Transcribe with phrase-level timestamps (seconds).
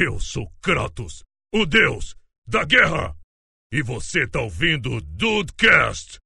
[0.00, 2.14] Eu sou Kratos, o deus
[2.46, 3.16] da guerra.
[3.72, 6.20] E você tá ouvindo o Dudecast.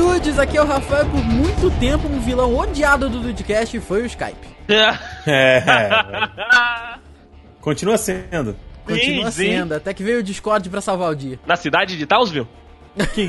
[0.00, 1.04] Dudes, aqui é o Rafael.
[1.10, 4.48] Por muito tempo, um vilão odiado do Dudecast foi o Skype.
[5.26, 5.62] É.
[7.60, 8.56] Continua sendo.
[8.86, 9.50] Continua Sim, sim.
[9.50, 11.38] sendo, até que veio o Discord pra salvar o dia.
[11.46, 12.48] Na cidade de Townsville?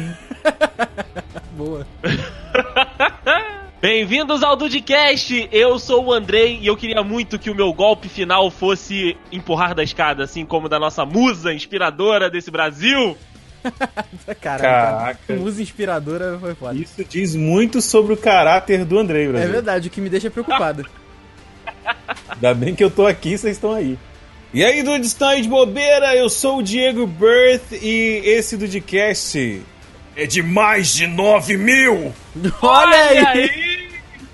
[1.57, 1.85] Boa.
[3.81, 5.49] Bem-vindos ao Dudcast!
[5.51, 9.75] Eu sou o Andrei e eu queria muito que o meu golpe final fosse empurrar
[9.75, 13.17] da escada, assim como da nossa musa inspiradora desse Brasil.
[14.41, 15.33] Caralho, Caraca.
[15.35, 16.75] música inspiradora foi foda.
[16.77, 19.51] Isso diz muito sobre o caráter do Andrei, É Brasil.
[19.51, 20.85] verdade, o que me deixa preocupado.
[22.29, 23.97] Ainda bem que eu tô aqui, vocês estão aí.
[24.53, 26.15] E aí, dudes, estão aí de bobeira?
[26.15, 29.61] Eu sou o Diego Birth e esse Dudcast
[30.15, 32.13] é de mais de 9 mil!
[32.61, 33.89] Olha aí!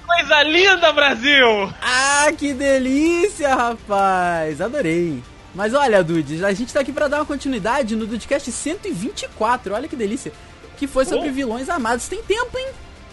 [0.08, 1.72] Coisa linda, Brasil!
[1.82, 4.60] Ah, que delícia, rapaz!
[4.60, 5.22] Adorei.
[5.56, 9.74] Mas olha, Dudes, a gente tá aqui pra dar uma continuidade no Dudecast 124.
[9.74, 10.32] Olha que delícia.
[10.78, 11.34] Que foi sobre Oh.
[11.34, 12.08] vilões amados.
[12.08, 12.68] Tem tempo, hein?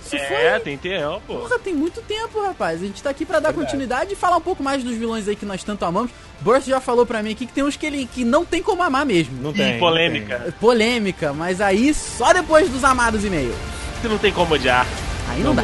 [0.05, 0.61] Isso É, foi.
[0.61, 1.23] tem tempo.
[1.27, 2.83] Porra, tem muito tempo, rapaz.
[2.83, 5.35] A gente tá aqui pra dar continuidade e falar um pouco mais dos vilões aí
[5.35, 6.11] que nós tanto amamos.
[6.43, 8.83] Burst já falou pra mim aqui que tem uns que ele que não tem como
[8.83, 9.41] amar mesmo.
[9.41, 9.79] Não E tem.
[9.79, 10.39] polêmica.
[10.45, 13.55] não Polêmica, mas aí só depois dos amados e-mails.
[14.03, 14.87] Você não tem como odiar.
[15.31, 15.63] Aí não dá.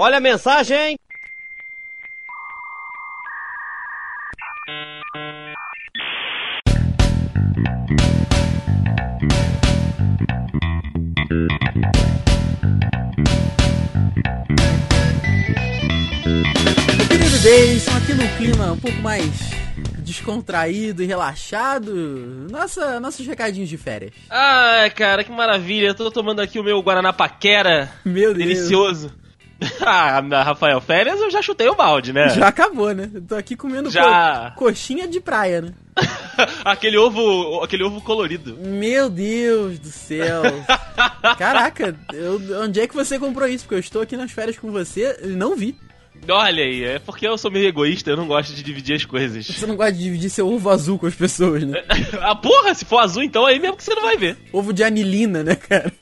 [0.00, 0.96] Olha a mensagem!
[17.08, 19.24] Querido Deison, aqui no clima um pouco mais
[19.98, 21.92] descontraído e relaxado,
[22.48, 24.12] nossa, nossos recadinhos de férias.
[24.30, 25.88] Ai, cara, que maravilha.
[25.88, 27.90] Eu tô tomando aqui o meu Guaraná Paquera.
[28.04, 28.46] Meu Deus.
[28.46, 29.27] Delicioso.
[29.80, 32.28] Ah, Rafael Férias eu já chutei o balde, né?
[32.30, 33.10] Já acabou, né?
[33.12, 34.52] Eu tô aqui comendo Já.
[34.56, 35.72] co- coxinha de praia, né?
[36.64, 38.56] aquele ovo, aquele ovo colorido.
[38.56, 40.42] Meu Deus do céu.
[41.38, 43.64] Caraca, eu- onde é que você comprou isso?
[43.64, 45.74] Porque eu estou aqui nas férias com você e não vi.
[46.28, 49.46] Olha aí, é porque eu sou meio egoísta, eu não gosto de dividir as coisas.
[49.46, 51.82] Você não gosta de dividir seu ovo azul com as pessoas, né?
[52.20, 54.36] ah, porra, se for azul, então aí mesmo que você não vai ver.
[54.52, 55.92] Ovo de anilina, né, cara?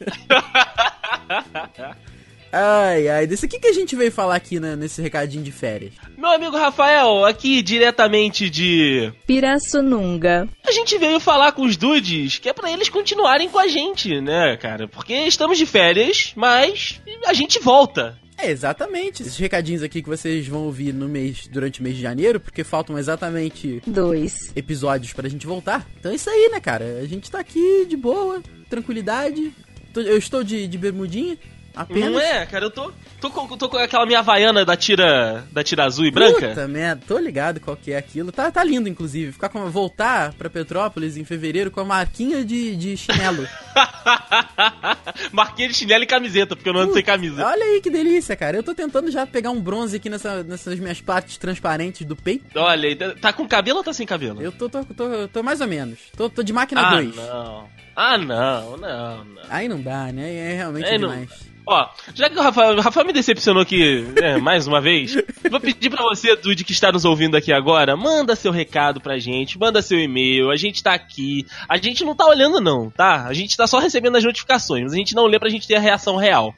[2.53, 5.93] Ai, ai, desse aqui que a gente veio falar aqui né, nesse recadinho de férias.
[6.17, 9.13] Meu amigo Rafael, aqui diretamente de.
[9.27, 10.49] Pirassununga.
[10.65, 14.21] A gente veio falar com os dudes que é pra eles continuarem com a gente,
[14.21, 14.89] né, cara?
[14.89, 18.19] Porque estamos de férias, mas a gente volta.
[18.39, 19.23] É, exatamente.
[19.23, 22.63] Esses recadinhos aqui que vocês vão ouvir no mês, durante o mês de janeiro, porque
[22.63, 24.53] faltam exatamente 2.
[24.55, 25.87] episódios pra gente voltar.
[25.99, 26.99] Então é isso aí, né, cara?
[27.03, 29.53] A gente tá aqui de boa, tranquilidade.
[29.95, 31.39] Eu estou de, de bermudinha,
[31.77, 32.11] apenas.
[32.13, 32.65] Não é, cara?
[32.65, 36.11] Eu tô, tô, com, tô com aquela minha havaiana da tira, da tira azul e
[36.11, 36.49] branca.
[36.49, 38.33] Puta merda, tô ligado qual que é aquilo.
[38.33, 39.33] Tá, tá lindo, inclusive.
[39.33, 43.47] Ficar com, voltar pra Petrópolis em fevereiro com a marquinha de, de chinelo.
[45.33, 47.45] Marquinha de chinelo e camiseta, porque eu não ando sem camisa.
[47.47, 48.57] Olha aí que delícia, cara.
[48.57, 52.59] Eu tô tentando já pegar um bronze aqui nessa- nessas minhas partes transparentes do peito.
[52.59, 54.41] Olha, aí, tá com cabelo ou tá sem cabelo?
[54.43, 55.99] Eu tô, tô, tô, tô mais ou menos.
[56.17, 57.17] Tô, tô de máquina ah, 2.
[57.17, 57.69] não.
[57.95, 59.43] Ah, não, não, não.
[59.49, 60.35] Aí não dá, né?
[60.35, 61.46] É realmente É, não- demais.
[61.67, 65.17] Ó, já que o Rafael, o Rafael me decepcionou aqui, né, mais uma vez,
[65.51, 69.19] vou pedir pra você, Dude, que está nos ouvindo aqui agora, manda seu recado pra
[69.19, 73.27] gente, manda seu e-mail, a gente tá aqui, a gente não tá olhando não, tá?
[73.27, 75.75] A gente tá só recebendo as notificações, mas a gente não lê pra gente ter
[75.75, 76.55] a reação real.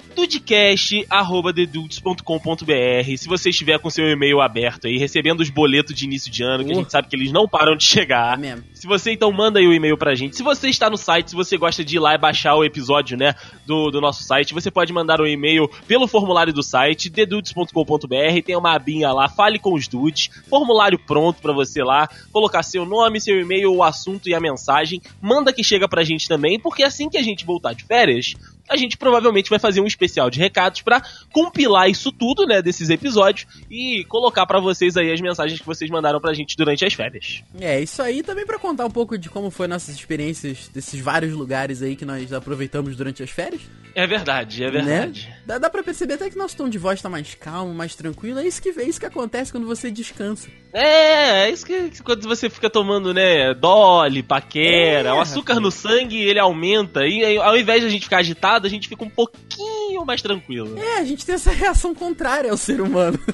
[1.99, 6.43] dudecast.com.br Se você estiver com seu e-mail aberto aí, recebendo os boletos de início de
[6.43, 6.79] ano, que a Uh.
[6.81, 8.65] gente sabe que eles não param de chegar, É mesmo.
[8.75, 10.37] se você então manda aí o e-mail pra gente.
[10.37, 13.17] Se você está no site, se você gosta de ir lá e baixar o episódio,
[13.17, 13.35] né,
[13.67, 18.57] do, do nosso site, você pode mandar um e-mail pelo formulário do site, dedudes.com.br, tem
[18.57, 23.21] uma abinha lá, fale com os dudes, formulário pronto pra você lá, colocar seu nome,
[23.21, 27.09] seu e-mail, o assunto e a mensagem, manda que chega pra gente também, porque assim
[27.09, 28.35] que a gente voltar de férias,
[28.69, 32.91] a gente provavelmente vai fazer um especial de recados pra compilar isso tudo, né, desses
[32.91, 36.93] episódios e colocar pra vocês aí as mensagens que vocês mandaram pra gente durante as
[36.93, 37.43] férias.
[37.61, 41.33] É, isso aí também pra contar um pouco de como foi nossas experiências desses vários
[41.33, 43.63] lugares aí que nós aproveitamos durante as férias.
[43.95, 45.29] É verdade, é verdade.
[45.29, 45.37] Né?
[45.47, 48.39] Dá, dá pra perceber até que nosso tom de voz tá mais calmo, mais tranquilo.
[48.39, 50.49] É isso que, é isso que acontece quando você descansa.
[50.73, 55.55] É, é isso que, que quando você fica tomando, né, dole, paquera, é, o açúcar
[55.55, 55.63] rapaz.
[55.63, 57.07] no sangue ele aumenta.
[57.07, 60.21] E aí, ao invés de a gente ficar agitado, a gente fica um pouquinho mais
[60.21, 60.79] tranquilo.
[60.79, 63.19] É, a gente tem essa reação contrária ao ser humano.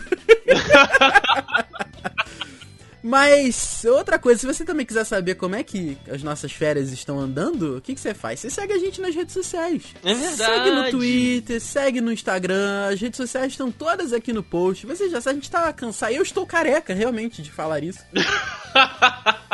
[3.06, 7.20] Mas, outra coisa, se você também quiser saber como é que as nossas férias estão
[7.20, 8.40] andando, o que, que você faz?
[8.40, 9.82] Você segue a gente nas redes sociais.
[10.02, 10.36] É verdade.
[10.36, 14.86] Segue no Twitter, segue no Instagram, as redes sociais estão todas aqui no post.
[14.86, 16.14] Você já sabe, a gente tá cansado.
[16.14, 18.00] Eu estou careca, realmente, de falar isso.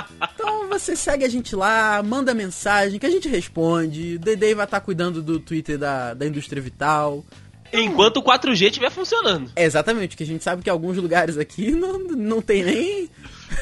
[0.50, 4.16] então você segue a gente lá, manda mensagem que a gente responde.
[4.16, 7.24] O Dedei vai estar tá cuidando do Twitter da, da Indústria Vital.
[7.72, 9.52] Enquanto o 4G estiver funcionando.
[9.54, 13.08] É exatamente, que a gente sabe que alguns lugares aqui não, não tem nem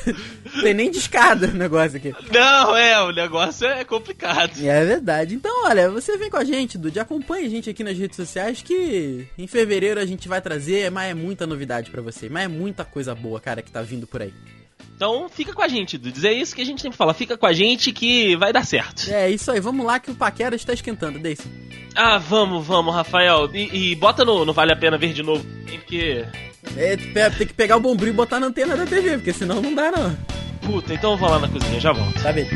[0.63, 2.15] Tem nem de escada o negócio aqui.
[2.33, 4.53] Não, é, o negócio é complicado.
[4.63, 5.35] É verdade.
[5.35, 8.63] Então, olha, você vem com a gente, Dude, acompanha a gente aqui nas redes sociais
[8.63, 12.49] que em fevereiro a gente vai trazer, mas é muita novidade para você, mas é
[12.49, 14.33] muita coisa boa, cara, que tá vindo por aí.
[14.99, 16.25] Então fica com a gente, Dudes.
[16.25, 17.15] É isso que a gente sempre fala.
[17.15, 19.09] Fica com a gente que vai dar certo.
[19.09, 19.61] É isso aí.
[19.61, 21.45] Vamos lá que o Paquera está esquentando, Daisy.
[21.95, 23.49] Ah, vamos, vamos, Rafael.
[23.55, 25.47] E, e bota no, no Vale a Pena Ver de novo.
[25.67, 26.25] Porque
[26.77, 26.97] é,
[27.31, 29.93] tem que pegar o bombril e botar na antena da TV, porque senão não dá
[29.93, 30.19] não.
[30.63, 32.21] Puta, então eu vou lá na cozinha, já volto.
[32.21, 32.49] Tá bem.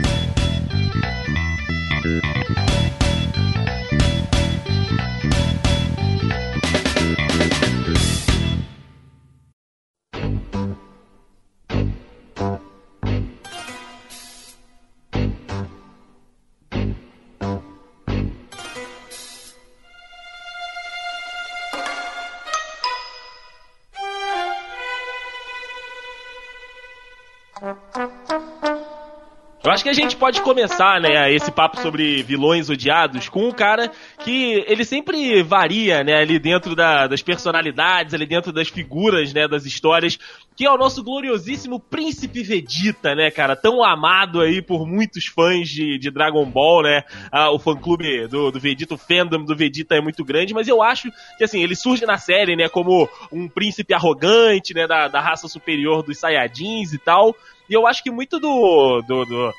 [29.73, 33.91] Acho que a gente pode começar, né, esse papo sobre vilões odiados com um cara
[34.23, 39.49] que ele sempre varia, né, ali dentro da, das personalidades, ali dentro das figuras, né,
[39.49, 40.19] das histórias,
[40.55, 45.71] que é o nosso gloriosíssimo Príncipe Vegeta, né, cara, tão amado aí por muitos fãs
[45.71, 47.03] de, de Dragon Ball, né,
[47.33, 50.83] ah, o fã-clube do, do Vegeta, o fandom do Vegeta é muito grande, mas eu
[50.83, 55.19] acho que, assim, ele surge na série, né, como um príncipe arrogante, né, da, da
[55.19, 57.35] raça superior dos Saiyajins e tal,
[57.69, 59.53] e eu acho que muito do, do, do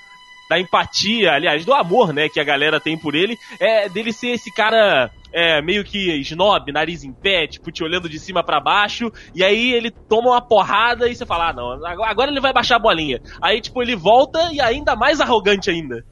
[0.50, 4.30] da empatia, aliás, do amor, né, que a galera tem por ele, é dele ser
[4.30, 8.60] esse cara é, meio que snob, nariz em pé, tipo, te olhando de cima para
[8.60, 12.54] baixo, e aí ele toma uma porrada e você fala, ah, não, agora ele vai
[12.54, 13.20] baixar a bolinha.
[13.42, 16.06] Aí, tipo, ele volta e ainda mais arrogante ainda.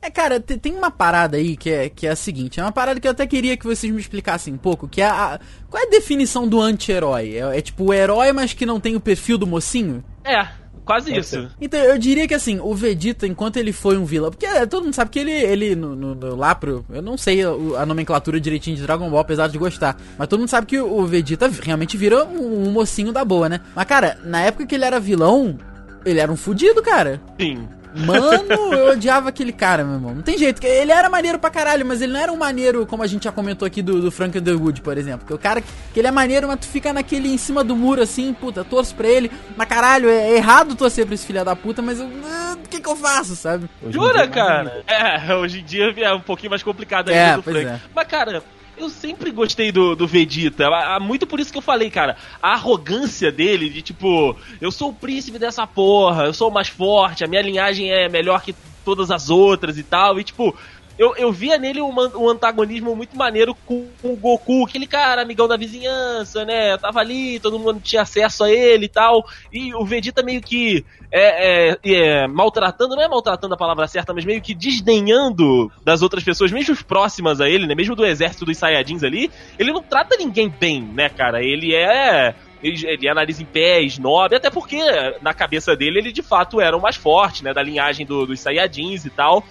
[0.00, 3.00] É, cara, tem uma parada aí que é, que é a seguinte, é uma parada
[3.00, 5.40] que eu até queria que vocês me explicassem um pouco, que é a...
[5.70, 7.36] Qual é a definição do anti-herói?
[7.36, 10.04] É, é tipo o herói, mas que não tem o perfil do mocinho?
[10.22, 10.63] É.
[10.84, 11.48] Quase isso.
[11.60, 14.30] Então, eu diria que assim, o Vegeta, enquanto ele foi um vilão.
[14.30, 16.84] Porque é, todo mundo sabe que ele, ele no, no, no, lá pro.
[16.90, 19.96] Eu não sei a, nomenclatura direitinho de Dragon Ball, apesar de gostar.
[20.18, 23.60] Mas todo mundo sabe que o Vegeta realmente vira um, um mocinho da boa, né?
[23.74, 25.58] Mas, cara, na época que ele era vilão,
[26.04, 27.20] ele era um fudido, cara.
[27.40, 27.66] Sim.
[27.94, 30.14] Mano, eu odiava aquele cara, meu irmão.
[30.14, 30.64] Não tem jeito.
[30.64, 33.32] Ele era maneiro pra caralho, mas ele não era um maneiro, como a gente já
[33.32, 35.26] comentou aqui do, do Frank Underwood, por exemplo.
[35.26, 38.02] Que o cara que ele é maneiro, mas tu fica naquele em cima do muro
[38.02, 39.30] assim, puta, torço pra ele.
[39.56, 42.08] Mas caralho, é errado torcer pra esse filho da puta, mas eu.
[42.24, 43.68] Ah, o que que eu faço, sabe?
[43.88, 44.82] Jura, é cara?
[44.86, 47.66] É, hoje em dia é um pouquinho mais complicado ainda é, do Frank.
[47.66, 47.80] É.
[47.94, 48.42] Mas, cara,
[48.76, 50.68] eu sempre gostei do, do Vegeta.
[51.00, 52.16] Muito por isso que eu falei, cara.
[52.42, 56.68] A arrogância dele de tipo, eu sou o príncipe dessa porra, eu sou o mais
[56.68, 58.54] forte, a minha linhagem é melhor que
[58.84, 60.20] todas as outras e tal.
[60.20, 60.54] E tipo,
[60.98, 65.48] eu, eu via nele um, um antagonismo muito maneiro com, o Goku, aquele cara amigão
[65.48, 66.76] da vizinhança, né?
[66.78, 69.24] Tava ali, todo mundo tinha acesso a ele e tal.
[69.52, 74.14] E o Vegeta meio que é, é, é, maltratando, não é maltratando a palavra certa,
[74.14, 77.74] mas meio que desdenhando das outras pessoas, mesmo próximas a ele, né?
[77.74, 81.42] Mesmo do exército dos Saiyajins ali, ele não trata ninguém bem, né, cara?
[81.42, 84.78] Ele é ele, ele nariz em pé, snob, até porque
[85.20, 88.40] na cabeça dele ele de fato era o mais forte, né, da linhagem do, dos
[88.40, 89.44] Saiyajins e tal.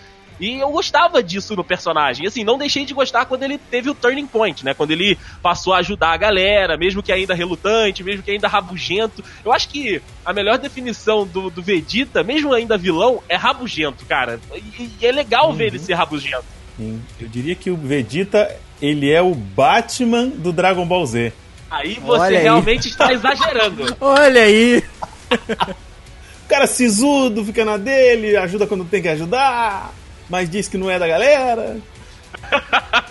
[0.44, 2.28] E eu gostava disso no personagem.
[2.28, 4.74] Assim, não deixei de gostar quando ele teve o turning point, né?
[4.74, 9.24] Quando ele passou a ajudar a galera, mesmo que ainda relutante, mesmo que ainda rabugento.
[9.46, 14.38] Eu acho que a melhor definição do, do Vegeta, mesmo ainda vilão, é rabugento, cara.
[14.54, 15.56] E, e é legal uhum.
[15.56, 16.44] ver ele ser rabugento.
[16.76, 17.02] Sim.
[17.22, 21.32] Eu diria que o Vegeta, ele é o Batman do Dragon Ball Z.
[21.72, 22.92] Aí você Olha realmente aí.
[22.92, 23.96] está exagerando.
[24.02, 24.84] Olha aí.
[26.44, 30.90] o cara sisudo, fica na dele, ajuda quando tem que ajudar mas diz que não
[30.90, 31.78] é da galera.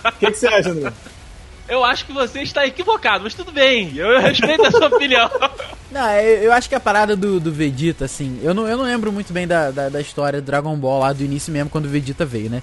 [0.05, 0.91] O que, que, você acha, André?
[1.67, 5.29] Eu acho que você está equivocado, mas tudo bem, eu respeito a sua opinião.
[5.89, 9.11] Não, eu acho que a parada do, do Vegeta, assim, eu não, eu não lembro
[9.11, 11.89] muito bem da, da, da, história do Dragon Ball lá do início mesmo, quando o
[11.89, 12.61] Vegeta veio, né?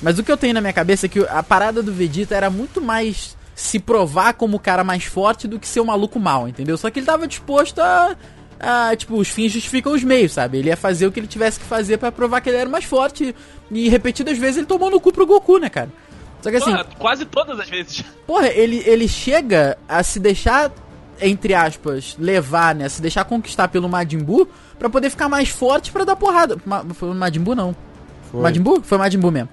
[0.00, 2.48] Mas o que eu tenho na minha cabeça é que a parada do Vegeta era
[2.48, 6.48] muito mais se provar como o cara mais forte do que ser um maluco mal,
[6.48, 6.78] entendeu?
[6.78, 8.16] Só que ele tava disposto a.
[8.60, 10.58] a tipo, os fins justificam os meios, sabe?
[10.58, 12.84] Ele ia fazer o que ele tivesse que fazer para provar que ele era mais
[12.84, 13.34] forte.
[13.70, 15.88] E repetidas vezes ele tomou no cu pro Goku, né, cara?
[16.40, 16.70] Só que assim.
[16.70, 18.04] Porra, quase todas as vezes.
[18.26, 20.72] Porra, ele, ele chega a se deixar,
[21.20, 22.88] entre aspas, levar, né?
[22.88, 24.48] Se deixar conquistar pelo Majin Buu
[24.78, 26.56] pra poder ficar mais forte pra dar porrada.
[26.64, 27.76] Ma, foi o Majin Buu, não.
[28.30, 28.40] Foi.
[28.40, 28.80] Majin Buu?
[28.82, 29.48] Foi Majin Buu mesmo.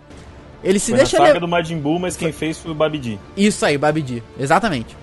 [0.63, 1.39] Ele se Foi deixa na saga levar.
[1.39, 3.19] do Majin Buu, mas quem fez foi o Babidi.
[3.37, 4.23] Isso aí, Babidi.
[4.39, 4.97] Exatamente.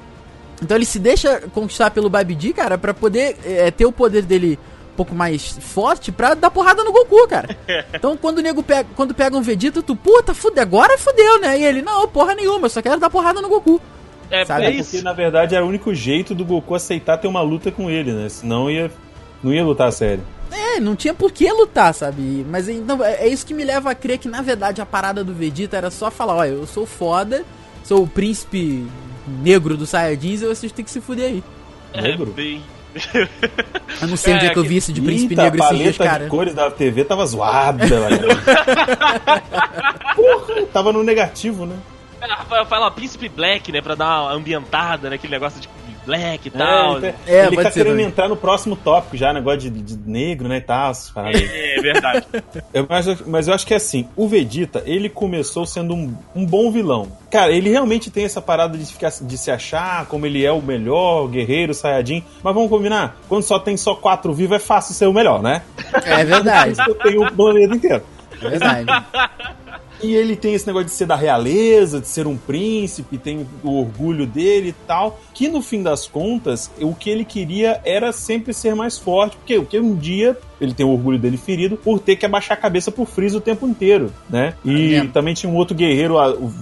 [0.62, 4.58] Então ele se deixa conquistar pelo Babidi, cara, pra poder é, ter o poder dele
[4.92, 7.56] um pouco mais forte pra dar porrada no Goku, cara.
[7.92, 11.58] Então quando o nego pega, quando pega um Vegeta, tu, puta, fude, agora fudeu, né?
[11.58, 13.80] E ele, não, porra nenhuma, eu só quero dar porrada no Goku.
[14.30, 14.90] É, Sabe, é isso.
[14.90, 18.12] porque, na verdade, era o único jeito do Goku aceitar ter uma luta com ele,
[18.12, 18.30] né?
[18.30, 18.90] Senão ia,
[19.42, 20.22] não ia lutar a sério.
[20.50, 22.44] É, não tinha por que lutar, sabe?
[22.48, 25.22] Mas então, é é isso que me leva a crer que, na verdade, a parada
[25.22, 27.44] do Vegeta era só falar, olha, eu sou foda,
[27.84, 28.86] sou o príncipe
[29.26, 31.44] negro dos Saiyajins vocês têm que se fuder aí.
[31.92, 32.32] É, Negro?
[32.32, 32.62] bem.
[34.02, 35.78] Eu não sei onde é que eu vi isso de príncipe Eita, negro a esses
[35.78, 36.24] dias, paleta cara.
[36.24, 38.28] de cores da TV tava zoada, velho.
[40.14, 41.76] Porra, tava no negativo, né?
[42.20, 43.80] É, Rafael fala Príncipe Black, né?
[43.80, 45.68] Pra dar uma ambientada naquele negócio de
[46.06, 46.96] Black e É, tal.
[46.98, 48.06] ele tá, É, ele tá querendo também.
[48.06, 50.90] entrar no próximo tópico já, negócio de, de negro, né, e tal.
[50.90, 51.48] essas paradas aí.
[51.52, 52.26] É, verdade.
[52.74, 56.44] Eu- mas, mas eu acho que é assim, o Vegeta, ele começou sendo um, um
[56.46, 57.08] bom vilão.
[57.30, 60.60] Cara, ele realmente tem essa parada de, ficar, de se achar como ele é o
[60.62, 62.22] melhor guerreiro, Saiyajin.
[62.42, 65.62] Mas vamos combinar, quando só tem só quatro vivos, é fácil ser o melhor, né?
[66.04, 68.02] É verdade, Isso eu tenho o planeta inteiro.
[68.42, 68.86] é verdade.
[70.02, 73.78] E ele tem esse negócio de ser da realeza, de ser um príncipe, tem o
[73.80, 75.20] orgulho dele e tal.
[75.34, 79.36] Que no fim das contas, o que ele queria era sempre ser mais forte.
[79.36, 82.60] Porque, porque um dia ele tem o orgulho dele ferido por ter que abaixar a
[82.60, 84.54] cabeça pro Freeza o tempo inteiro, né?
[84.64, 85.04] E É.
[85.06, 86.52] também tinha um outro guerreiro, o-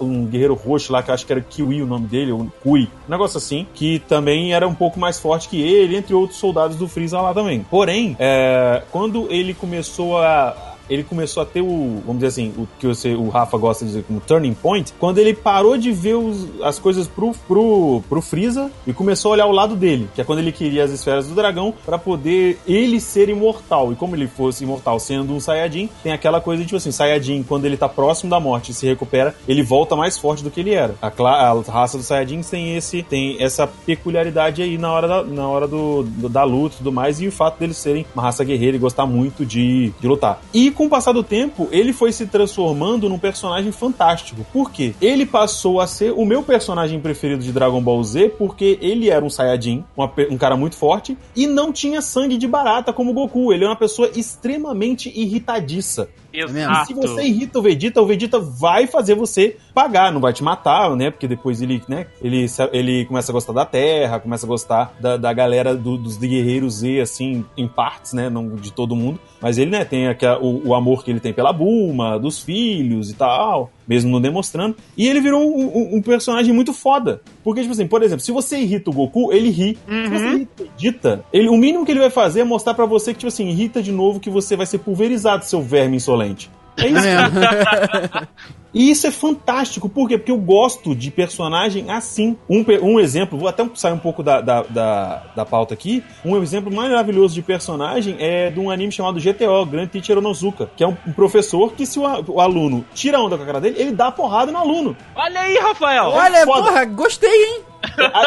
[0.00, 2.82] um guerreiro roxo lá, que eu acho que era Kiwi o nome dele, ou Kui,
[3.08, 6.76] um negócio assim, que também era um pouco mais forte que ele, entre outros soldados
[6.76, 7.66] do Freeza lá também.
[7.68, 12.66] Porém, é, quando ele começou a ele começou a ter o, vamos dizer assim, o
[12.78, 16.14] que você, o Rafa gosta de dizer como turning point, quando ele parou de ver
[16.14, 20.20] os- as coisas pro, pro, pro Freeza e começou a olhar o lado dele, que
[20.20, 23.92] é quando ele queria as esferas do dragão pra poder ele ser imortal.
[23.92, 27.42] E como ele fosse imortal sendo um Saiyajin, tem aquela coisa de tipo assim, Saiyajin,
[27.42, 30.60] quando ele tá próximo da morte e se recupera, ele volta mais forte do que
[30.60, 30.94] ele era.
[31.02, 35.48] A, a raça dos Saiyajins tem esse tem essa peculiaridade aí na hora da, na
[35.48, 38.44] hora do, do- da luta e tudo mais, e o fato deles serem uma raça
[38.44, 40.40] guerreira e gostar muito de, de lutar.
[40.54, 44.46] E com o passar do tempo, ele foi se transformando num personagem fantástico.
[44.52, 44.94] Por quê?
[45.02, 49.24] Ele passou a ser o meu personagem preferido de Dragon Ball Z porque ele era
[49.24, 53.52] um Saiyajin, uma um cara muito forte, e não tinha sangue de barata como Goku.
[53.52, 56.08] Ele é uma pessoa extremamente irritadiça.
[56.46, 56.86] E Exato.
[56.86, 60.94] se você irrita o Vegeta, o Vegeta vai fazer você pagar, não vai te matar,
[60.96, 61.10] né?
[61.10, 65.16] Porque depois ele, né, ele, ele começa a gostar da Terra, começa a gostar da,
[65.16, 68.28] da galera do- dos guerreiros Z, assim, em partes, né?
[68.28, 69.18] Não de todo mundo.
[69.40, 73.10] Mas ele, né, tem aquela, o, o amor que ele tem pela Bulma, dos filhos
[73.10, 74.76] e tal, mesmo não demonstrando.
[74.96, 77.22] E ele virou um, um- um personagem muito foda.
[77.42, 79.78] Porque, tipo assim, por exemplo, se você irrita o Goku, ele ri.
[79.88, 82.84] Se você irrita o Vegeta, ele, o mínimo que ele vai fazer é mostrar pra
[82.84, 86.50] você que, tipo assim, irrita de novo que você vai ser pulverizado, seu verme insolente.
[86.76, 87.02] É isso.
[88.72, 90.18] E isso é fantástico, por quê?
[90.18, 92.36] Porque eu gosto de personagem assim.
[92.48, 96.04] Um, um exemplo, vou até sair um pouco da, da, da, da pauta aqui.
[96.24, 100.84] Um exemplo maravilhoso de personagem é de um anime chamado GTO, Grand Teacher Onozuka, que
[100.84, 103.60] é um, um professor que, se o, o aluno tira a onda com a cara
[103.60, 104.96] dele, ele dá porrada no aluno.
[105.14, 106.06] Olha aí, Rafael!
[106.10, 106.62] Olha, foda.
[106.62, 107.62] porra, gostei, hein?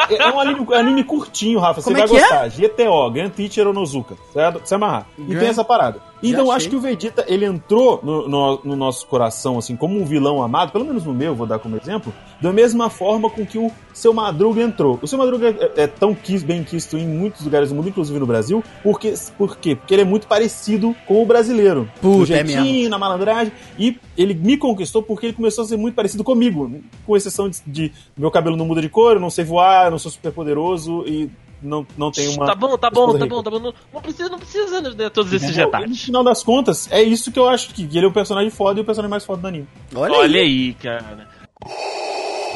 [0.10, 1.82] É, é um anime, anime curtinho, Rafa.
[1.82, 2.48] Como você é vai que gostar.
[2.50, 4.16] GTO, Grand Teacher Onozuka.
[4.34, 4.62] Certo?
[4.66, 5.08] Você amarrar.
[5.18, 6.00] E Grand- tem essa parada.
[6.24, 6.56] Então achei.
[6.56, 10.42] acho que o Vegeta, ele entrou no, no- no nosso coração, assim, como um vilão
[10.42, 13.72] amado, pelo menos no meu, vou dar como exemplo, da mesma forma com que o
[13.94, 14.98] seu Madruga entrou.
[15.02, 18.18] O seu Madruga é, é tão quis, bem quisto em muitos lugares do mundo, inclusive
[18.20, 19.76] no Brasil, porque, por quê?
[19.76, 21.90] Porque ele é muito parecido com o brasileiro.
[22.02, 22.90] Puta, no é jeitinho, mesmo.
[22.90, 23.54] na malandragem.
[23.78, 26.82] E ele me conquistou porque ele começou a ser muito parecido comigo.
[27.06, 29.92] Com exceção de, de meu cabelo não muda de cor, eu não sei voar, eu
[29.92, 31.30] não sou super poderoso e
[31.62, 32.48] não, não tenho uma.
[32.48, 33.60] Tá bom, tá bom, tá bom, tá bom.
[33.60, 35.50] Não, não precisa, não precisa de todos esses?
[35.56, 36.02] E No detalhes.
[36.02, 38.82] final das contas, é isso que eu acho que ele é o personagem foda e
[38.84, 39.68] o personagem mais foda do anime.
[39.96, 40.48] Olha, Olha aí.
[40.48, 41.28] aí, cara.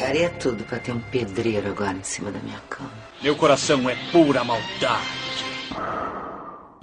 [0.06, 2.88] Daria tudo pra ter um pedreiro agora em cima da minha cama.
[3.20, 5.02] Meu coração é pura maldade.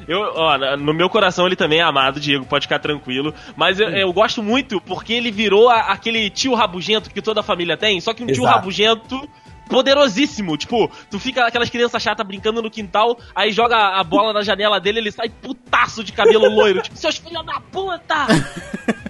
[0.06, 3.34] Eu, ó, no meu coração ele também é amado, Diego, pode ficar tranquilo.
[3.56, 7.44] Mas eu, eu gosto muito porque ele virou a- aquele tio rabugento que toda a
[7.44, 8.56] família tem, só que um tio Exato.
[8.58, 9.30] rabugento
[9.70, 10.58] poderosíssimo.
[10.58, 14.82] Tipo, tu fica aquelas crianças chatas brincando no quintal, aí joga a bola na janela
[14.82, 16.82] dele ele sai putaço de cabelo loiro.
[16.82, 18.28] tipo, seus filhos da puta!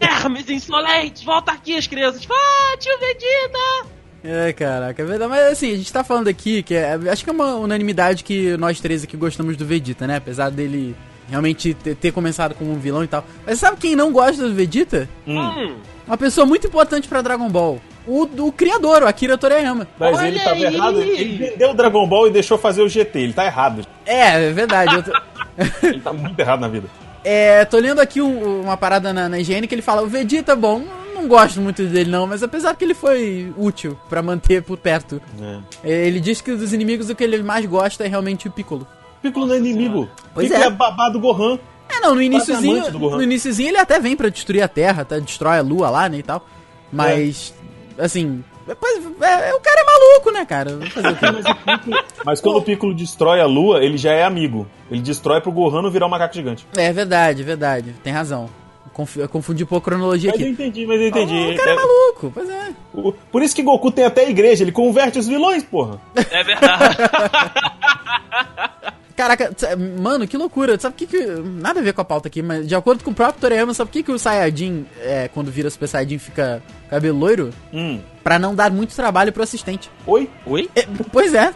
[0.00, 2.26] Vermes insolentes, volta aqui as crianças.
[2.30, 3.94] Ah, tio Vegeta!
[4.24, 5.30] É, caraca, é verdade.
[5.30, 8.56] Mas assim, a gente tá falando aqui que é, acho que é uma unanimidade que
[8.56, 10.16] nós três aqui gostamos do Vegeta, né?
[10.16, 10.96] Apesar dele
[11.28, 13.24] realmente ter, ter começado como um vilão e tal.
[13.46, 15.08] Mas sabe quem não gosta do Vegeta?
[15.26, 15.76] Hum.
[16.06, 17.80] Uma pessoa muito importante pra Dragon Ball.
[18.06, 19.86] O, o criador, o Akira Toriyama.
[19.98, 20.64] Mas Olha ele tava aí!
[20.64, 21.02] errado.
[21.02, 23.18] Ele vendeu o Dragon Ball e deixou fazer o GT.
[23.18, 23.86] Ele tá errado.
[24.06, 24.94] É, é verdade.
[24.96, 25.12] Eu tô,
[25.86, 26.88] Ele tá muito errado na vida.
[27.24, 30.54] É, tô lendo aqui um- uma parada na, na higiene que ele fala: o Vegeta,
[30.54, 34.76] bom, não gosto muito dele não, mas apesar que ele foi útil pra manter por
[34.78, 35.20] perto.
[35.40, 35.58] É.
[35.90, 38.86] É, Ele diz que dos inimigos o que ele mais gosta é realmente o Piccolo.
[39.22, 40.08] Piccolo não é inimigo.
[40.34, 40.66] Pois Piccolo é.
[40.68, 41.58] é babá do Gohan.
[41.88, 45.18] É, não, no iníciozinho, no iníciozinho ele até vem pra destruir a Terra, tá?
[45.18, 46.46] Destrói a Lua lá, né, e tal.
[46.92, 47.54] Mas,
[47.98, 50.76] assim, depois, é, é- o cara é maluco, né, cara?
[50.76, 52.04] Vai fazer o quê?
[52.24, 54.66] Mas quando o Piccolo destrói a Lua, ele já é amigo.
[54.90, 56.66] Ele destrói pro Gohan não virar um macaco gigante.
[56.76, 57.94] É verdade, é verdade.
[58.02, 58.48] Tem razão.
[58.92, 60.52] Conf- eu confundi um pouco a cronologia Mas eu aqui.
[60.54, 61.34] entendi, mas eu entendi.
[61.34, 62.72] O cara é É- maluco, pois é.
[62.94, 66.00] o- Por isso que Goku tem até igreja, ele converte os vilões, porra.
[66.30, 66.96] É verdade.
[69.16, 69.54] Caraca,
[70.00, 70.78] mano, que loucura.
[70.78, 71.24] Sabe o que que...
[71.24, 73.88] Nada a ver com a pauta aqui, mas de acordo com o próprio Toriyama, sabe
[73.88, 77.50] por que que o Saiyajin, é, quando vira Super Saiyajin, fica cabelo loiro?
[77.72, 78.00] Hum.
[78.22, 79.90] Pra não dar muito trabalho pro assistente.
[80.06, 80.28] Oi?
[80.46, 80.68] Oi?
[80.74, 81.54] É, pois é.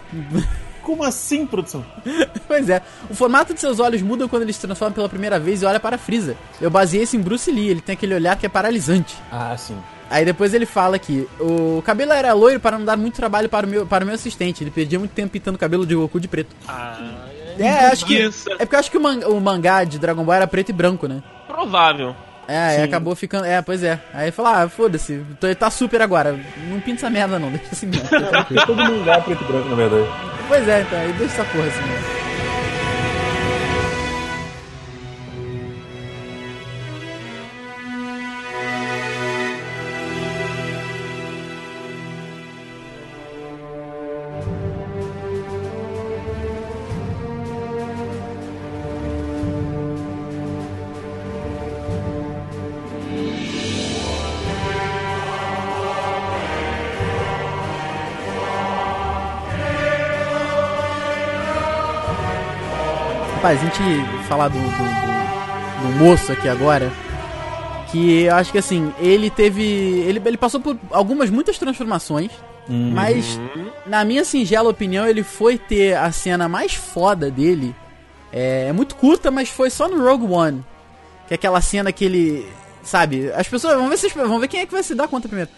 [0.83, 1.85] Como assim, produção?
[2.49, 2.81] Pois é.
[3.11, 5.79] O formato de seus olhos muda quando ele se transforma pela primeira vez e olha
[5.79, 6.35] para Freeza.
[6.59, 9.15] Eu baseei isso em Bruce Lee, ele tem aquele olhar que é paralisante.
[9.31, 9.77] Ah, sim.
[10.09, 13.67] Aí depois ele fala que o cabelo era loiro para não dar muito trabalho para
[13.67, 14.65] o meu, para o meu assistente.
[14.65, 16.57] Ele perdia muito tempo pintando o cabelo de Goku de preto.
[16.67, 17.27] Ah,
[17.59, 18.15] É, acho que.
[18.15, 18.51] Isso.
[18.53, 20.73] É porque eu acho que o, man- o mangá de Dragon Ball era preto e
[20.73, 21.23] branco, né?
[21.47, 22.15] provável.
[22.47, 22.83] É, Sim.
[22.85, 23.45] acabou ficando.
[23.45, 23.99] É, pois é.
[24.15, 26.39] Aí falou: ah, foda-se, tô- tá super agora.
[26.71, 28.09] Não pinta essa merda não, deixa assim mesmo.
[28.67, 30.07] Todo mangá é preto e branco, na verdade.
[30.49, 32.28] pois é, então, aí deixa essa porra assim mesmo.
[63.49, 66.91] Rapaz, a gente falar do, do, do- do moço aqui agora.
[67.91, 69.63] Que eu acho que assim, ele teve.
[69.63, 72.31] Ele, ele passou por algumas, muitas transformações.
[72.69, 73.41] Mas,
[73.87, 77.75] na minha singela opinião, ele foi ter a cena mais foda dele.
[78.31, 80.63] É, é muito curta, mas foi só no Rogue One.
[81.27, 82.47] Que é aquela cena que ele.
[82.83, 83.33] Sabe?
[83.35, 83.75] As pessoas.
[83.77, 85.51] Vamos ver, se, vamos ver quem é que vai se dar conta primeiro.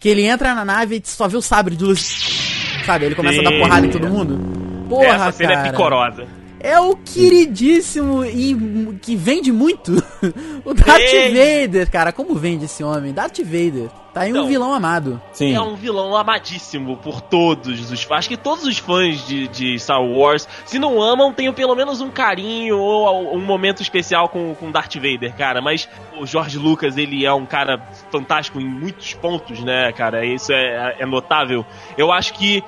[0.00, 2.80] Que ele entra na nave e só vê o sabre de luz.
[2.84, 3.04] Sabe?
[3.06, 3.60] Ele começa a dar Sim.
[3.60, 4.40] porrada em todo mundo.
[4.88, 5.68] Porra, Essa cena cara.
[5.68, 6.26] é picorosa.
[6.60, 9.92] É o queridíssimo e que vende muito.
[10.64, 11.62] o Darth Vende.
[11.62, 12.12] Vader, cara.
[12.12, 13.12] Como vende esse homem?
[13.12, 13.88] Darth Vader.
[14.12, 14.48] Tá aí um Então.
[14.48, 15.20] vilão amado.
[15.32, 15.54] Sim.
[15.54, 18.18] É um vilão amadíssimo por todos os fãs.
[18.18, 22.00] Acho que todos os fãs de, de Star Wars, se não amam, tenham pelo menos
[22.00, 25.60] um carinho ou um momento especial com, com Darth Vader, cara.
[25.60, 25.88] Mas
[26.20, 27.78] o George Lucas, ele é um cara
[28.10, 30.24] fantástico em muitos pontos, né, cara?
[30.24, 31.64] Isso é, é notável.
[31.96, 32.64] Eu acho que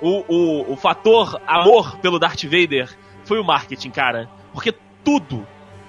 [0.00, 2.88] o, o, o fator amor pelo Darth Vader
[3.24, 4.30] foi o marketing, cara.
[4.52, 4.72] Porque
[5.04, 5.48] tudo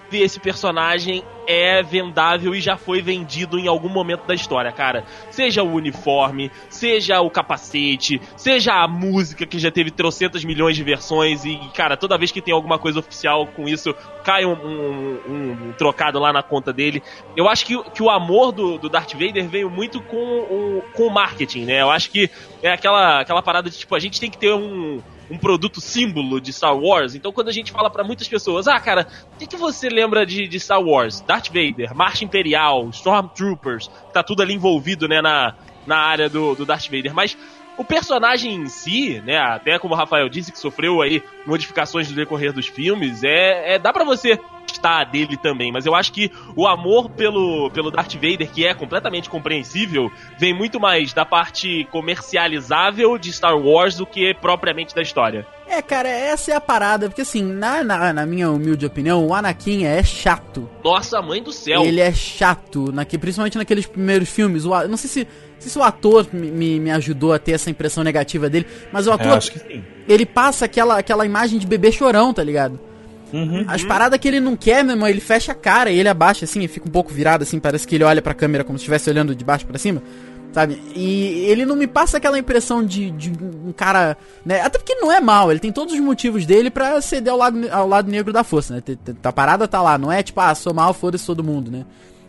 [0.09, 5.05] desse personagem é vendável e já foi vendido em algum momento da história, cara.
[5.29, 10.83] Seja o uniforme, seja o capacete, seja a música que já teve trocentas milhões de
[10.83, 13.93] versões e, cara, toda vez que tem alguma coisa oficial com isso,
[14.23, 17.03] cai um, um- um trocado lá na conta dele.
[17.35, 21.03] Eu acho que, que o amor do, do Darth Vader veio muito com o, com
[21.07, 21.81] o marketing, né?
[21.81, 22.29] Eu acho que
[22.61, 26.39] é aquela, aquela parada de, tipo, a gente tem que ter um, um produto símbolo
[26.39, 27.15] de Star Wars.
[27.15, 30.25] Então, quando a gente fala pra muitas pessoas, ah, cara, o que, que você lembra
[30.25, 31.21] de, de Star Wars?
[31.21, 36.65] Darth Vader, Marcha Imperial, Stormtroopers, tá tudo ali envolvido, né, na, na área do, do
[36.65, 37.13] Darth Vader.
[37.13, 37.37] Mas
[37.77, 42.15] o personagem em si, né, até como o Rafael disse, que sofreu aí modificações no
[42.15, 46.31] decorrer dos filmes, é, é dá pra você gostar dele também, mas eu acho que
[46.55, 51.87] o amor pelo, pelo Darth Vader, que é completamente compreensível, vem muito mais da parte
[51.91, 55.45] comercializável de Star Wars do que propriamente da história.
[55.67, 57.07] É, cara, essa é a parada.
[57.07, 60.69] Porque assim, na, na, na minha humilde opinião, o Anakin é chato.
[60.83, 61.83] Nossa, mãe do céu!
[61.83, 64.65] Ele é chato, naque, principalmente naqueles primeiros filmes.
[64.65, 67.53] O, não sei se, não sei se o ator me, me, me ajudou a ter
[67.53, 69.83] essa impressão negativa dele, mas o É, ator, acho que sim.
[70.07, 72.79] ele passa aquela, aquela imagem de bebê chorão, tá ligado?
[73.33, 73.65] Uhum.
[73.67, 76.45] As paradas que ele não quer, meu irmão, ele fecha a cara e ele abaixa
[76.45, 78.83] assim, e fica um pouco virado assim, parece que ele olha pra câmera como se
[78.83, 80.01] estivesse olhando de baixo pra cima,
[80.53, 80.81] sabe?
[80.95, 83.31] E ele não me passa aquela impressão de, de
[83.65, 84.15] um cara,
[84.45, 84.61] né?
[84.61, 87.59] Até porque não é mal, ele tem todos os motivos dele pra ceder ao lado,
[87.71, 88.83] ao lado negro da força, né?
[89.23, 91.83] A parada tá lá, não é tipo, ah, sou mal, foda-se todo mundo, né?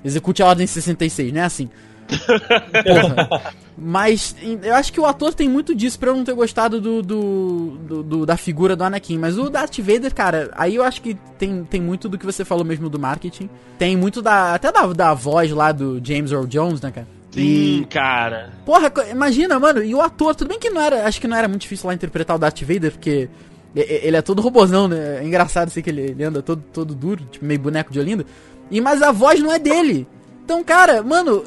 [0.04, 1.68] execute a Ordem 66, não é assim.
[2.06, 3.54] Porra.
[3.78, 7.02] Mas eu acho que o ator tem muito disso pra eu não ter gostado do,
[7.02, 9.18] do, do- do- da figura do Anakin.
[9.18, 12.42] Mas o Darth Vader, cara, aí eu acho que tem, tem muito do que você
[12.42, 13.50] falou mesmo do marketing.
[13.78, 14.54] Tem muito da.
[14.54, 17.06] Até da, da voz lá do James Earl Jones, né, cara?
[17.30, 18.50] Sim, cara.
[18.64, 21.46] Porra, imagina, mano, e o ator, tudo bem que não era, acho que não era
[21.46, 23.28] muito difícil lá interpretar o Darth Vader, porque
[23.74, 25.18] e- e- ele é todo robozão, né?
[25.20, 28.24] É engraçado assim que ele, ele anda todo, todo duro, tipo meio boneco de Olinda.
[28.70, 30.08] E mas a voz não é dele.
[30.46, 31.44] Então, cara, mano,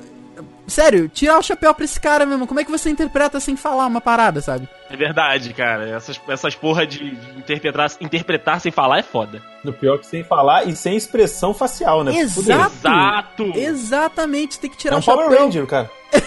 [0.70, 2.46] sério, tirar o chapéu pra esse cara mesmo.
[2.48, 4.68] Como é que você interpreta sem falar uma parada, sabe?
[4.90, 5.90] É verdade, cara.
[5.90, 9.42] Essas, essas porra de de interpretar, interpretar sem falar é foda.
[9.64, 12.16] No pior que sem falar e sem expressão facial, né?
[12.18, 12.72] Exato.
[12.88, 13.52] Exato!
[13.56, 15.26] Exatamente, tem que É tirar um o chapéu.
[15.26, 15.90] Power Ranger, cara.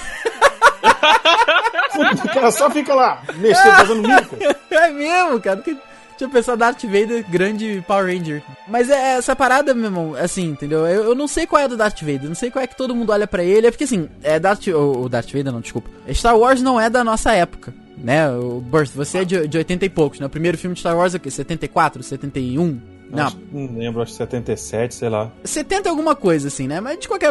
[2.25, 4.37] o cara só fica lá, mexendo, fazendo mico.
[4.71, 5.61] É mesmo, cara.
[5.61, 5.77] Que-
[6.21, 8.43] Eu pensar, Darth Vader, grande Power Ranger.
[8.69, 10.87] Mas é essa parada, meu irmão, assim, entendeu?
[10.87, 12.95] Eu, eu não sei qual é do Darth Vader, não sei qual é que todo
[12.95, 13.67] mundo olha pra ele.
[13.67, 14.69] É porque, assim, é Darth...
[14.69, 15.91] O, o Darth Vader, não, desculpa.
[16.13, 18.31] Star Wars não é da nossa época, né?
[18.31, 20.27] O Burst, você é de, de 80 e poucos, né?
[20.27, 21.31] O primeiro filme de Star Wars é o quê?
[21.31, 22.92] 74, 71?
[23.13, 25.31] Não, Acho- não lembro, acho que 77, sei lá.
[25.45, 26.81] 70 alguma coisa, assim, né?
[26.81, 27.31] Mas de qualquer,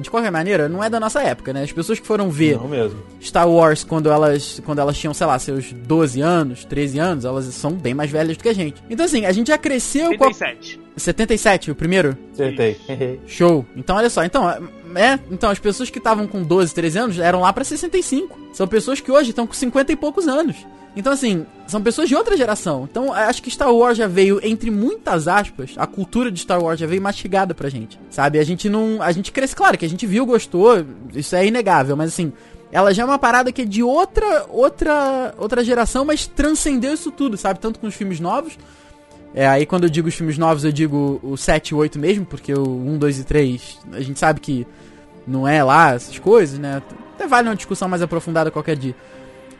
[0.00, 1.62] de qualquer maneira, não é da nossa época, né?
[1.62, 2.56] As pessoas que foram ver...
[2.56, 2.98] Não mesmo.
[3.22, 7.44] Star Wars, quando elas, quando elas tinham, sei lá, seus 12 anos, 13 anos, elas
[7.46, 8.82] são bem mais velhas do que a gente.
[8.88, 10.28] Então, assim, a gente já cresceu com a...
[10.28, 10.80] 37.
[10.96, 12.16] 77, o primeiro?
[12.32, 12.76] Acertei.
[13.26, 13.64] Show.
[13.76, 14.24] Então, olha só.
[14.24, 14.42] Então,
[14.98, 18.38] é, então as pessoas que estavam com 12, 13 anos eram lá pra 65.
[18.52, 20.56] São pessoas que hoje estão com 50 e poucos anos.
[20.96, 22.88] Então, assim, são pessoas de outra geração.
[22.90, 26.80] Então, acho que Star Wars já veio, entre muitas aspas, a cultura de Star Wars
[26.80, 28.00] já veio mastigada pra gente.
[28.10, 28.38] Sabe?
[28.40, 29.00] A gente não.
[29.00, 30.84] A gente cresce, claro que a gente viu, gostou,
[31.14, 32.32] isso é inegável, mas assim.
[32.70, 37.10] Ela já é uma parada que é de outra, outra, outra geração, mas transcendeu isso
[37.10, 37.60] tudo, sabe?
[37.60, 38.58] Tanto com os filmes novos,
[39.34, 41.98] é, aí quando eu digo os filmes novos, eu digo o 7 e o 8
[41.98, 44.66] mesmo, porque o 1, 2 e 3, a gente sabe que
[45.26, 46.82] não é lá essas coisas, né?
[47.14, 48.94] Até vale uma discussão mais aprofundada qualquer dia.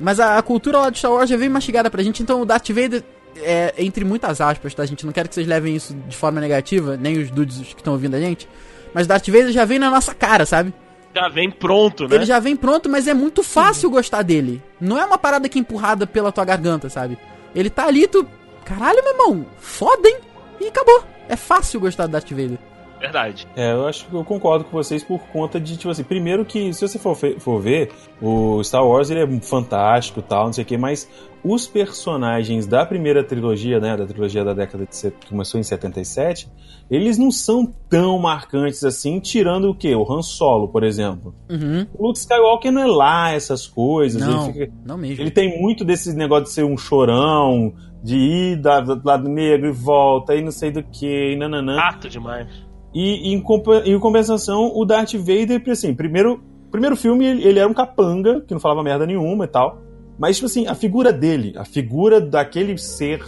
[0.01, 2.45] Mas a, a cultura lá de Star Wars já veio mastigada pra gente, então o
[2.45, 3.03] Darth Vader,
[3.37, 5.05] é, entre muitas aspas, tá, gente?
[5.05, 8.15] Não quero que vocês levem isso de forma negativa, nem os dudes que estão ouvindo
[8.15, 8.49] a gente.
[8.95, 10.73] Mas Darth Vader já vem na nossa cara, sabe?
[11.15, 12.15] Já vem pronto, né?
[12.15, 14.63] Ele já vem pronto, mas é muito fácil gostar dele.
[14.81, 17.19] Não é uma parada que é empurrada pela tua garganta, sabe?
[17.55, 18.27] Ele tá ali, tu.
[18.69, 20.19] Caralho, meu irmão, foda, hein?
[20.61, 21.03] E acabou.
[21.27, 22.59] É fácil gostar do Darth Vader.
[23.01, 23.47] Verdade.
[23.57, 26.73] É, eu acho que eu concordo com vocês por conta de, tipo assim, primeiro que,
[26.75, 30.65] se você for, for ver, o Star Wars ele é fantástico e tal, não sei
[30.65, 31.09] o que, mas
[31.45, 36.49] os personagens da primeira trilogia, né, da trilogia da década de que começou em 77,
[36.91, 39.95] eles não são tão marcantes assim, tirando o quê?
[39.95, 41.35] O Han Solo, por exemplo.
[41.49, 41.87] Uhum.
[41.97, 44.73] O Luke Skywalker não é lá essas coisas, Não, ele fica...
[44.85, 45.23] não mesmo.
[45.23, 49.69] Ele tem muito desse negócio de ser um chorão, de ir da- do lado negro
[49.69, 51.77] e volta, e não sei do que, e nananã.
[51.77, 52.47] Chato demais.
[52.95, 53.43] E em,
[53.87, 58.53] em compensação, o Darth Vader, assim, primeiro, primeiro filme ele, ele era um capanga, que
[58.55, 59.83] não falava merda nenhuma e tal.
[60.19, 63.21] Mas, tipo assim, a figura dele, a figura daquele ser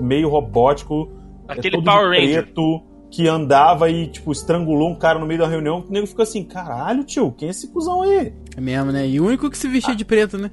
[0.00, 1.10] meio robótico,
[1.48, 2.42] é Aquele todo Power de Ranger.
[2.44, 6.22] preto, que andava e, tipo, estrangulou um cara no meio da reunião, o nego ficou
[6.22, 8.32] assim, caralho, tio, quem é esse cuzão aí?
[8.56, 9.08] É mesmo, né?
[9.08, 10.50] E o único que se vestia de preto, né?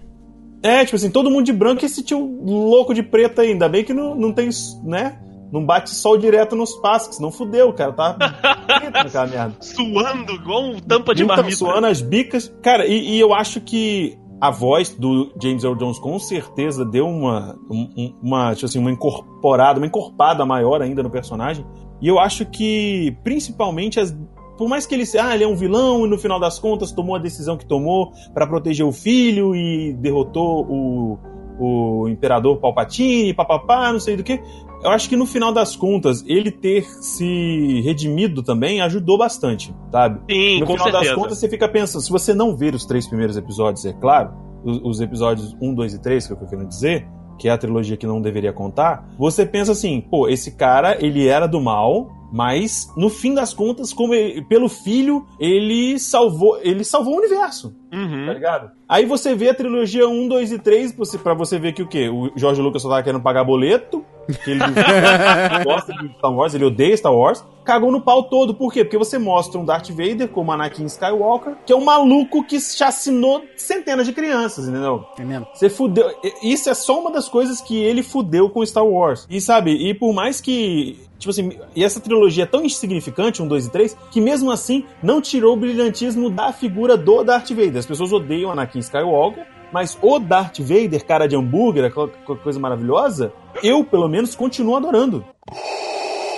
[0.65, 3.49] É, tipo assim, todo mundo de branco e esse tio louco de preto aí.
[3.51, 4.49] Ainda bem que não, não tem,
[4.83, 5.19] né?
[5.51, 7.93] Não bate sol direto nos passos, senão fudeu, cara.
[7.93, 8.17] Tá
[9.29, 9.55] merda.
[9.61, 11.55] Suando igual um tampa de marmita.
[11.55, 12.51] suando as bicas.
[12.61, 17.07] Cara, e, e eu acho que a voz do James Earl Jones com certeza deu
[17.07, 21.65] uma, um- um- uma, tipo assim, uma incorporada, uma encorpada maior ainda no personagem.
[22.01, 24.13] E eu acho que, principalmente, as,
[24.57, 26.91] por mais que ele seja, ah, ele é um vilão e no final das contas
[26.91, 31.19] tomou a decisão que tomou pra proteger o filho e derrotou o,
[31.59, 34.41] o Imperador Palpatine, papapá, não sei do que.
[34.83, 40.21] Eu acho que no final das contas, ele ter se redimido também ajudou bastante, sabe?
[40.29, 41.15] Sim, no com final das certeza.
[41.15, 44.79] contas, você fica pensando, se você não ver os três primeiros episódios, é claro, os,
[44.83, 47.07] os episódios 1, 2 e 3, que é o que eu quero dizer,
[47.39, 51.27] que é a trilogia que não deveria contar, você pensa assim, pô, esse cara, ele
[51.27, 56.83] era do mal, mas no fim das contas, como ele- pelo filho, ele salvou, ele
[56.83, 58.33] salvou o universo, tá Uhum.
[58.33, 58.71] ligado?
[58.89, 61.81] Aí você vê a trilogia 1, 2 e 3, pra você, pra você ver que
[61.81, 62.09] o quê?
[62.09, 64.03] O Jorge Lucas só tava querendo pagar boleto,
[64.43, 64.59] que ele
[65.65, 68.53] gosta de Star Wars, ele odeia Star Wars, cagou no pau todo.
[68.53, 68.83] Por quê?
[68.83, 73.43] Porque você mostra um Darth Vader como Anakin Skywalker, que é um maluco que chacinou
[73.55, 75.03] centenas de crianças, entendeu?
[75.17, 75.47] É mesmo?
[75.53, 76.05] Você fudeu.
[76.43, 79.25] Isso é só uma das coisas que ele fudeu com Star Wars.
[79.29, 80.99] E sabe, e por mais que.
[81.17, 84.85] Tipo assim, e essa trilogia é tão insignificante, um, dois e três, que mesmo assim
[85.01, 87.77] não tirou o brilhantismo da figura do Darth Vader.
[87.77, 92.59] As pessoas odeiam Anakin Skywalker, mas o Darth Vader, cara de hambúrguer, aquela co- coisa
[92.59, 95.25] maravilhosa, eu, pelo menos, continuo adorando.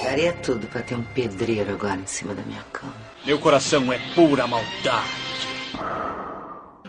[0.04, 2.94] Daria tudo pra ter um pedreiro agora em cima da minha cama.
[3.26, 5.28] Meu coração é pura maldade.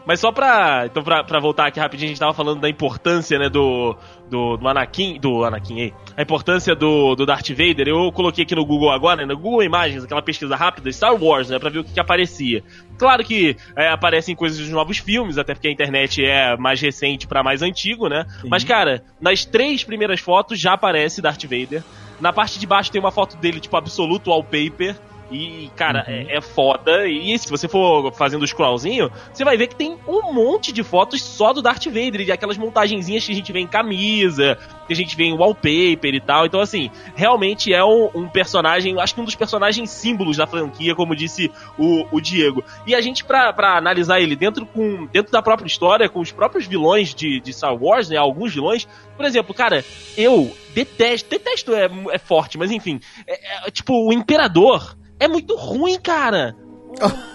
[0.07, 0.87] Mas só pra.
[0.87, 3.95] Então, pra, pra voltar aqui rapidinho, a gente tava falando da importância, né, do.
[4.31, 5.19] Do, do Anakin.
[5.19, 5.95] Do Anakin aí.
[6.17, 7.89] A importância do, do Darth Vader.
[7.89, 11.49] Eu coloquei aqui no Google agora, né, no Google Imagens, aquela pesquisa rápida, Star Wars,
[11.49, 12.63] né, pra ver o que, que aparecia.
[12.99, 17.27] Claro que é, aparecem coisas dos novos filmes, até porque a internet é mais recente
[17.27, 18.27] pra mais antigo, né?
[18.45, 21.83] Mas, cara, nas três primeiras fotos já aparece Darth Vader.
[22.21, 24.97] Na parte de baixo tem uma foto dele, tipo, absoluto wallpaper.
[25.31, 27.07] E, cara, é, é foda.
[27.07, 30.83] E se você for fazendo o scrollzinho, você vai ver que tem um monte de
[30.83, 34.93] fotos só do Darth Vader, de aquelas montagenzinhas que a gente vê em camisa, que
[34.93, 36.47] a gente vê em wallpaper e tal.
[36.47, 40.95] Então, assim, realmente é um, um personagem, acho que um dos personagens símbolos da franquia,
[40.95, 42.65] como disse o, o Diego.
[42.87, 46.33] E a gente, pra, pra analisar ele dentro, com, dentro da própria história, com os
[46.33, 48.17] próprios vilões de, de Star Wars, né?
[48.17, 48.89] Alguns vilões.
[49.19, 49.85] Por exemplo, cara,
[50.17, 55.55] eu detesto, detesto é, é forte, mas enfim, é- é, tipo, o Imperador é muito
[55.57, 56.57] ruim, cara.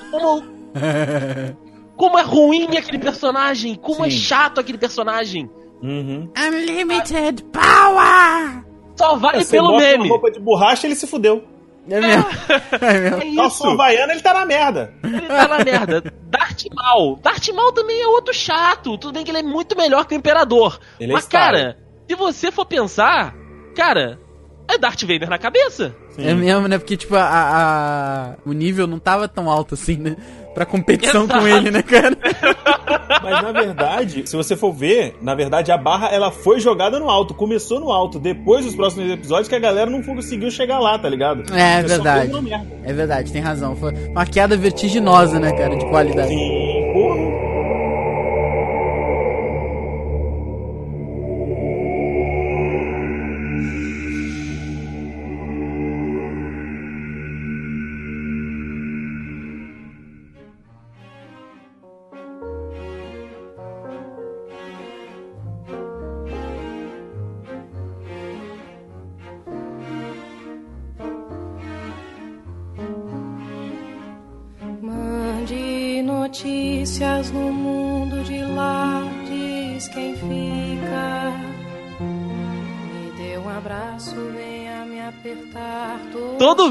[0.09, 0.43] Como,
[1.95, 4.17] como é ruim aquele personagem, como é Sim.
[4.17, 5.49] chato aquele personagem.
[5.81, 6.29] Uhum.
[6.37, 8.63] Unlimited power!
[8.95, 10.05] Só vale Você pelo meme.
[10.05, 11.43] uma roupa de borracha ele se fudeu.
[11.89, 12.25] É mesmo.
[12.81, 13.17] É mesmo.
[13.17, 13.81] É Calção isso.
[13.81, 14.93] havaiana ele tá na merda.
[15.03, 16.03] Ele tá na merda.
[16.23, 17.19] Darth Maul.
[17.21, 18.97] Darth Maul também é outro chato.
[18.97, 20.79] Tudo bem que ele é muito melhor que o Imperador.
[20.99, 21.51] Ele é Mas, Star.
[21.51, 21.77] cara,
[22.09, 23.33] se você for pensar,
[23.75, 24.19] cara,
[24.67, 25.95] é Darth Vader na cabeça.
[26.17, 26.77] É mesmo, né?
[26.77, 30.15] Porque, tipo, a, a- o nível não tava tão alto assim, né?
[30.53, 31.47] Pra competição com Exato.
[31.47, 32.17] ele, né, cara?
[33.23, 37.09] Mas na verdade, se você for ver, na verdade a barra ela foi jogada no
[37.09, 40.99] alto, começou no alto, depois dos próximos episódios que a galera não conseguiu chegar lá,
[40.99, 41.41] tá ligado?
[41.53, 42.67] É, pessoal verdade.
[42.83, 43.75] É verdade, tem razão.
[43.75, 46.27] Foi uma queda vertiginosa, né, cara, de qualidade.
[46.27, 46.82] Sim,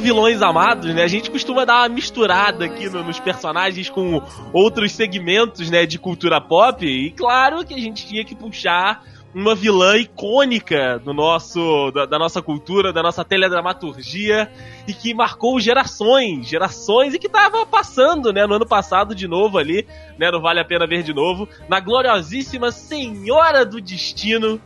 [0.01, 1.03] vilões amados, né?
[1.03, 5.99] A gente costuma dar uma misturada aqui no- nos personagens com outros segmentos, né, de
[5.99, 6.85] cultura pop.
[6.87, 9.03] E claro que a gente tinha que puxar
[9.35, 14.51] uma vilã icônica do nosso da, da nossa cultura, da nossa teledramaturgia
[14.87, 19.57] e que marcou gerações, gerações e que tava passando, né, no ano passado de novo
[19.57, 19.87] ali,
[20.19, 24.61] né, no Vale a Pena Ver de novo, na gloriosíssima Senhora do Destino,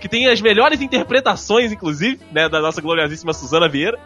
[0.00, 3.98] que tem as melhores interpretações, inclusive, né, da nossa gloriosíssima Suzana Vieira.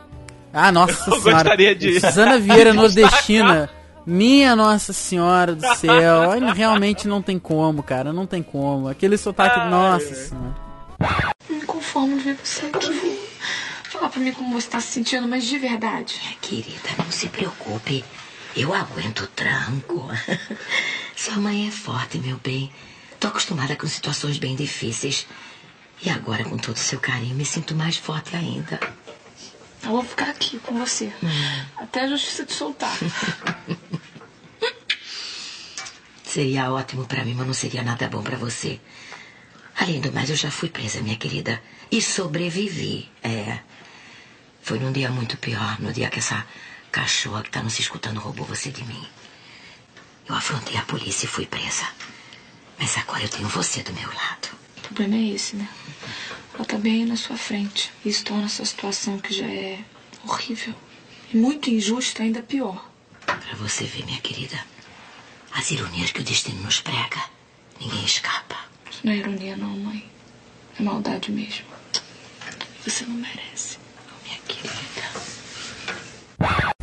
[0.55, 1.43] Ah, nossa Eu senhora.
[1.43, 3.69] gostaria de- Suzana Vieira nordestina.
[4.07, 6.31] Minha nossa senhora do céu.
[6.55, 8.13] Realmente não tem como, cara.
[8.13, 8.87] Não tem como.
[8.89, 10.55] Aquele sotaque, nossa senhora.
[11.51, 13.21] Não me conformo de ver você aqui.
[13.85, 16.21] Fala pra mim como você tá se sentindo, mas de verdade.
[16.41, 18.05] Querida, não se preocupe.
[18.57, 20.09] Eu aguento o tranco.
[21.17, 22.71] Sua mãe é forte, meu bem.
[23.19, 25.27] Tô acostumada com situações bem difíceis.
[26.05, 28.79] E agora, com todo o seu carinho, me sinto mais forte ainda.
[29.85, 31.13] Eu vou ficar aqui com você.
[31.77, 32.97] Até a justiça te soltar.
[36.25, 38.81] Seria ótimo pra mim, mas não seria nada bom pra você.
[39.79, 41.63] Além do mais, eu já fui presa, minha querida.
[41.93, 43.09] E sobrevivi.
[43.23, 43.61] É.
[44.63, 46.45] Foi num dia muito pior, no dia que essa
[46.91, 49.07] cachorra que tá nos escutando roubou você de mim.
[50.29, 51.87] Eu afrontei a polícia e fui presa.
[52.79, 54.64] Mas agora eu tenho você do meu lado.
[54.85, 55.69] O problema é esse, né?
[56.55, 57.91] Ela tá bem aí na sua frente.
[58.05, 59.81] Isso torna essa situação que já é
[60.25, 60.75] horrível
[61.33, 62.91] e muito injusta ainda pior.
[63.25, 64.59] Pra você ver, minha querida,
[65.53, 67.23] as ironias que o destino nos prega,
[67.81, 68.57] ninguém escapa.
[68.91, 70.05] Isso não é ironia, não, mãe.
[70.79, 71.65] É maldade mesmo.
[72.85, 73.79] Você não merece.
[74.25, 74.94] Minha querida.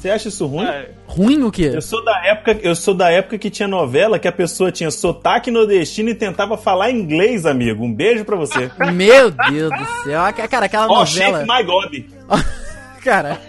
[0.01, 0.65] Você acha isso ruim?
[0.65, 0.89] É.
[1.05, 1.69] Ruim o quê?
[1.75, 4.89] Eu sou da época, eu sou da época que tinha novela que a pessoa tinha
[4.89, 7.83] sotaque nordestino e tentava falar inglês, amigo.
[7.85, 8.71] Um beijo pra você.
[8.91, 10.21] Meu Deus do céu.
[10.49, 11.45] Cara, aquela Ó, novela.
[11.45, 12.05] Shape My God.
[13.03, 13.39] Cara.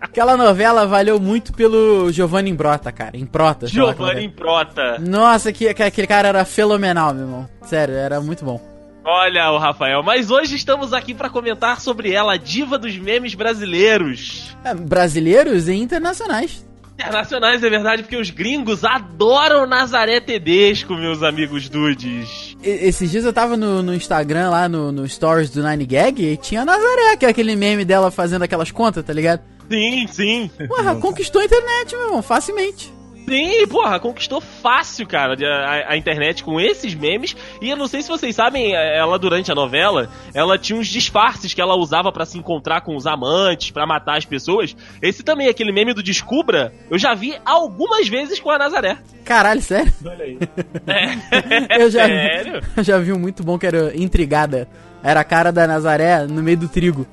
[0.00, 3.16] Aquela novela valeu muito pelo Giovanni Imbrota, cara.
[3.16, 3.66] Improta.
[3.68, 4.80] como é Giovanni que Improta.
[4.82, 4.98] é.
[4.98, 7.48] Nossa, que, que- aquele cara era fenomenal, meu irmão.
[7.62, 8.60] Sério, era muito bom.
[9.10, 13.34] Olha o Rafael, mas hoje estamos aqui para comentar sobre ela, a diva dos memes
[13.34, 14.54] brasileiros.
[14.62, 16.62] É, brasileiros e internacionais.
[16.92, 22.54] Internacionais, é verdade, porque os gringos adoram Nazaré Tedesco, meus amigos dudes.
[22.62, 26.36] Esses dias eu tava no, no Instagram, lá no, no Stories do Nine Gag, e
[26.36, 29.40] tinha a Nazaré, que é aquele meme dela fazendo aquelas contas, tá ligado?
[29.70, 30.50] Sim, sim.
[30.68, 32.97] Porra, conquistou a internet, meu irmão, facilmente.
[33.28, 35.36] Sim, porra, conquistou fácil, cara,
[35.66, 37.36] a, a internet com esses memes.
[37.60, 40.88] E eu não sei se vocês sabem, eh, ela durante a novela, ela tinha uns
[40.88, 44.76] disfarces que ela usava pra se encontrar com os amantes, pra matar as pessoas.
[45.02, 48.98] Esse também, aquele meme do Descubra, eu já vi algumas vezes com a Nazaré.
[49.24, 49.92] Caralho, sério?
[50.04, 50.38] Olha aí.
[50.86, 52.62] É, Eu já, sério?
[52.76, 54.66] eu já vi um muito bom que era intrigada.
[55.02, 57.06] Era a cara da Nazaré no meio do trigo.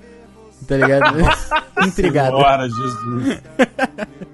[0.67, 1.17] Tá ligado?
[1.86, 2.36] intrigada.
[2.36, 3.41] Senhora Jesus.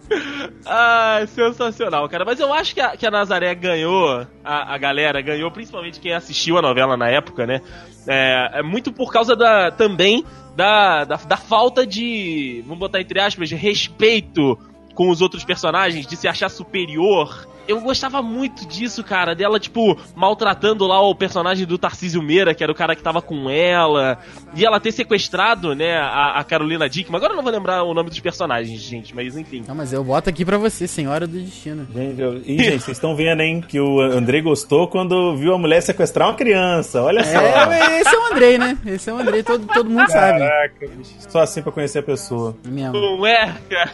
[0.66, 2.24] Ah, sensacional, cara.
[2.24, 6.14] Mas eu acho que a, que a Nazaré ganhou, a, a galera ganhou, principalmente quem
[6.14, 7.62] assistiu a novela na época, né?
[8.08, 10.24] É, é muito por causa da também
[10.56, 14.58] da, da, da falta de, vamos botar entre aspas, de respeito
[14.96, 17.48] com os outros personagens, de se achar superior.
[17.68, 22.64] Eu gostava muito disso, cara, dela, tipo, maltratando lá o personagem do Tarcísio Meira, que
[22.64, 24.18] era o cara que tava com ela,
[24.56, 27.18] e ela ter sequestrado, né, a, a Carolina Dickman.
[27.18, 29.64] Agora eu não vou lembrar o nome dos personagens, gente, mas enfim.
[29.68, 31.88] Não, mas eu boto aqui pra você, Senhora do Destino.
[31.94, 35.58] Gente, eu- e, gente, vocês estão vendo, hein, que o Andrei gostou quando viu a
[35.58, 37.02] mulher sequestrar uma criança.
[37.04, 37.40] Olha só.
[37.40, 38.78] É, esse é o Andrei, né?
[38.88, 40.40] Esse é o Andrei, todo, todo mundo sabe.
[40.40, 40.90] Caraca.
[41.30, 42.58] Só assim pra conhecer a pessoa.
[42.66, 42.94] É mesmo.
[42.94, 43.92] Não é, cara.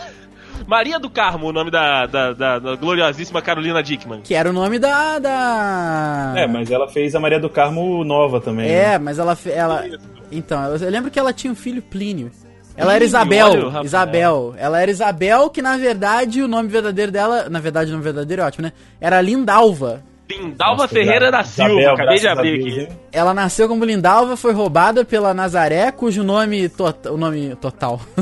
[0.65, 4.21] Maria do Carmo, o nome da, da, da- da gloriosíssima Carolina Dickman.
[4.21, 5.19] Que era o nome da.
[5.19, 6.33] da...
[6.35, 8.67] É, mas ela fez a Maria do Carmo nova também.
[8.67, 8.95] né?
[8.95, 9.35] É, mas ela.
[9.35, 9.85] fe- ela...
[10.31, 12.31] Então, eu, lembro que ela tinha um filho Plínio.
[12.75, 13.47] Ela era Isabel.
[13.73, 13.83] olha.
[13.85, 14.53] Isabel.
[14.57, 17.49] Ela era Isabel, que na verdade o nome verdadeiro dela.
[17.49, 18.73] Na verdade, o nome verdadeiro é ótimo, né?
[19.01, 20.03] Era Lindalva.
[20.37, 22.79] Lindalva Nossa, Ferreira Isabel, da Silva, acabei de abrir Deus, aqui.
[22.81, 22.87] hein?
[23.11, 26.71] Ela nasceu como Lindalva, foi roubada pela Nazaré, cujo nome.
[27.11, 28.01] O nome total.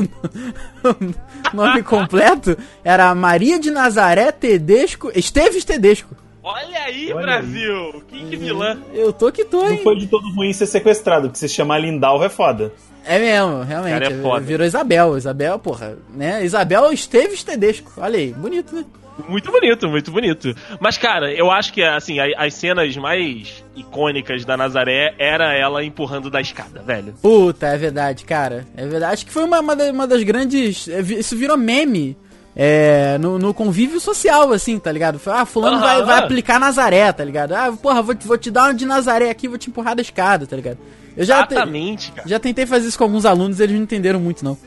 [1.53, 5.11] o nome completo era Maria de Nazaré Tedesco.
[5.15, 6.15] Esteves Tedesco.
[6.43, 8.03] Olha aí, Olha Brasil!
[8.07, 8.77] Que, que vilã!
[8.93, 9.79] Eu tô que tô, Não hein?
[9.83, 12.71] foi de todo ruim ser sequestrado, porque se chamar Lindalva é foda.
[13.03, 13.93] É mesmo, realmente.
[13.93, 14.41] Cara, é foda.
[14.41, 15.17] Virou Isabel.
[15.17, 16.45] Isabel, porra, né?
[16.45, 17.91] Isabel Esteves Tedesco.
[17.97, 18.85] Olha aí, bonito, né?
[19.29, 20.53] Muito bonito, muito bonito.
[20.79, 26.29] Mas, cara, eu acho que, assim, as cenas mais icônicas da Nazaré era ela empurrando
[26.29, 27.13] da escada, velho.
[27.21, 28.65] Puta, é verdade, cara.
[28.75, 29.13] É verdade.
[29.13, 30.87] Acho que foi uma, uma, da- uma das grandes.
[30.89, 32.17] é, Isso virou meme.
[32.57, 35.19] É, no, no convívio social, assim, tá ligado?
[35.25, 36.05] Ah, fulano vai, Aham.
[36.05, 37.51] vai aplicar Nazaré, tá ligado?
[37.53, 40.01] Ah, porra, vou, te- vou te dar uma de Nazaré aqui, vou te empurrar da
[40.01, 40.77] escada, tá ligado?
[41.17, 42.25] Eu já, te- Exatamente, cara.
[42.25, 44.57] já tentei fazer isso com alguns alunos, eles não entenderam muito, não.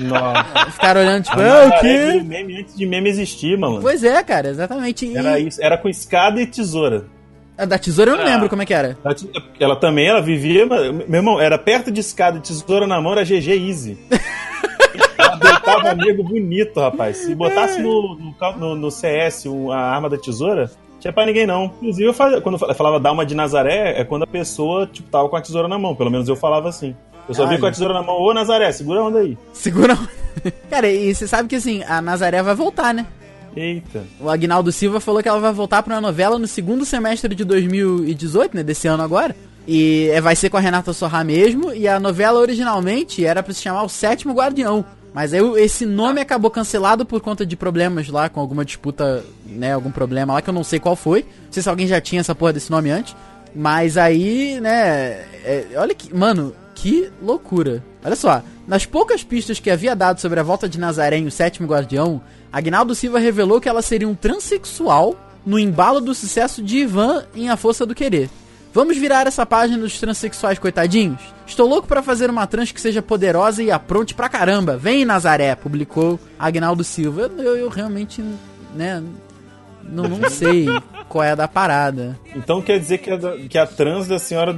[0.00, 0.70] Nossa.
[0.70, 2.22] Ficaram olhando, tipo, ah, o quê?
[2.24, 3.80] meme antes de meme existir, mano.
[3.80, 5.06] Pois é, cara, exatamente.
[5.06, 7.04] E Era isso, era com escada e tesoura.
[7.56, 8.26] a da tesoura eu não Ah.
[8.28, 8.96] lembro como é que era.
[9.60, 10.66] Ela, também, ela vivia.
[10.66, 13.98] Meu irmão, era perto de escada e tesoura na mão, era GG Easy.
[15.18, 17.18] ela deitava amigo bonito, rapaz.
[17.18, 20.70] Se botasse no, no, no- no CS a arma da tesoura,
[21.00, 21.66] tinha pra ninguém não.
[21.66, 25.08] Inclusive, eu fazia- quando eu falava dar uma de Nazaré, é quando a pessoa tipo,
[25.10, 25.94] tava com a tesoura na mão.
[25.94, 26.96] Pelo menos eu falava assim.
[27.28, 29.38] Eu só vi com a tesoura na mão, ô Nazaré, segura a onda aí.
[29.52, 29.98] Segura.
[30.68, 33.06] cara, e você sabe que assim, a Nazaré vai voltar, né?
[33.56, 34.02] Eita.
[34.20, 37.44] O Agnaldo Silva falou que ela vai voltar pra uma novela no segundo semestre de
[37.44, 38.62] 2018, né?
[38.62, 39.34] Desse ano agora.
[39.66, 41.72] E é, vai ser com a Renata Sorra mesmo.
[41.72, 44.84] E a novela originalmente era pra se chamar O Sétimo Guardião.
[45.14, 49.72] Mas aí esse nome acabou cancelado por conta de problemas lá, com alguma disputa, né?
[49.72, 51.20] Algum problema lá que eu não sei qual foi.
[51.20, 53.14] Não sei se alguém já tinha essa porra desse nome antes.
[53.54, 55.24] Mas aí, né?
[55.44, 56.12] é, olha que.
[56.12, 57.82] Mano, que loucura.
[58.04, 58.42] Olha só.
[58.66, 62.20] Nas poucas pistas que havia dado sobre a volta de Nazaré em O Sétimo Guardião,
[62.52, 67.48] Agnaldo Silva revelou que ela seria um transexual no embalo do sucesso de Ivan em
[67.50, 68.30] A Força do Querer.
[68.72, 71.20] Vamos virar essa página dos transexuais coitadinhos?
[71.46, 74.76] Estou louco pra fazer uma trans que seja poderosa e apronte pra caramba.
[74.76, 77.30] Vem, Nazaré, publicou Agnaldo Silva.
[77.36, 78.24] Eu, eu- eu realmente,
[78.74, 79.00] né,
[79.84, 80.66] não, não sei
[81.08, 82.18] qual é a da parada.
[82.34, 84.56] Então quer dizer que a, que a trans da senhora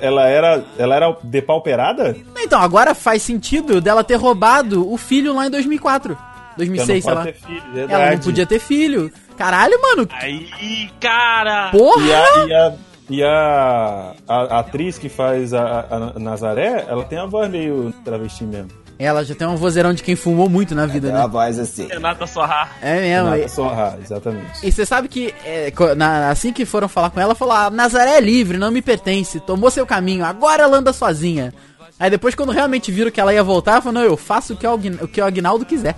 [0.00, 2.16] ela era, ela era depauperada?
[2.40, 6.16] Então, agora faz sentido dela ter roubado o filho lá em 2004.
[6.56, 7.32] 2006, sei Ela lá.
[7.32, 9.12] filho, Ela não podia ter filho.
[9.36, 10.08] Caralho, mano.
[10.10, 11.70] Aí, cara!
[11.70, 12.02] Porra!
[12.04, 12.74] E a, e a,
[13.10, 17.92] e a, a- a atriz que faz a- a Nazaré, ela tem a voz meio
[18.04, 18.70] travesti mesmo.
[18.98, 21.26] Ela já tem um vozeirão de quem fumou muito na vida, né?
[21.28, 21.86] voz assim.
[21.86, 22.68] Renata Sorra.
[22.82, 23.30] É mesmo.
[23.30, 24.66] Renata E- Sorra, exatamente.
[24.66, 28.16] E você sabe que é, na- assim que foram falar com ela, falou: ah, Nazaré
[28.16, 31.54] é livre, não me pertence, tomou seu caminho, agora ela anda sozinha.
[32.00, 34.66] Aí depois, quando realmente viram que ela ia voltar, falou: não, eu faço o que
[34.66, 34.78] o,
[35.08, 35.94] que o Agnaldo quiser.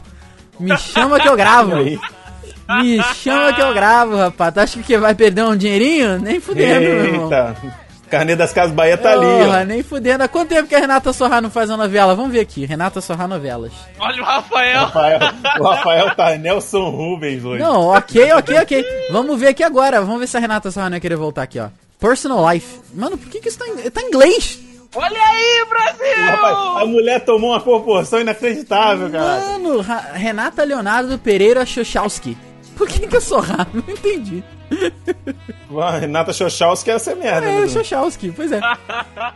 [0.59, 1.73] Me chama que eu gravo.
[2.69, 4.55] Aí, Me chama que eu gravo, rapaz.
[4.55, 6.19] Tu acha que vai perder um dinheirinho?
[6.21, 7.31] Nem fudendo, meu irmão.
[8.11, 10.25] Carnê das Casas Bahia tá ali, Porra, nem fudendo.
[10.25, 12.15] Há quanto tempo que a Renata Sorra não faz uma novela?
[12.15, 12.67] Vamos ver aqui.
[12.67, 13.73] Renata Sorra Novelas.
[13.99, 14.81] Olha o Rafael!
[14.87, 15.21] Rafael,
[15.61, 17.63] o Rafael tá Nelson Rubens hoje.
[17.63, 18.85] Não, ok, ok, ok.
[19.13, 20.01] Vamos ver aqui agora.
[20.01, 21.69] Vamos ver se a Renata Sorra não ia querer voltar aqui, ó.
[22.01, 22.81] Personal Life.
[22.93, 24.59] Mano, por que, que isso tá em, tá em inglês?
[24.95, 26.25] Olha aí, Brasil!
[26.27, 29.41] Rapaz, a mulher tomou uma proporção inacreditável, cara.
[29.41, 29.85] Mano,
[30.15, 32.37] Renata Leonardo Pereira Xochowski.
[32.77, 33.69] Por que, que eu sou raro?
[33.87, 34.43] Não entendi.
[36.01, 37.49] Renata Xochowski era essa merda.
[37.49, 37.69] É, né?
[38.33, 38.61] Pois é.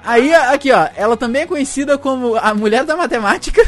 [0.02, 3.62] Aí, aqui, ó, ela também é conhecida como a mulher da matemática.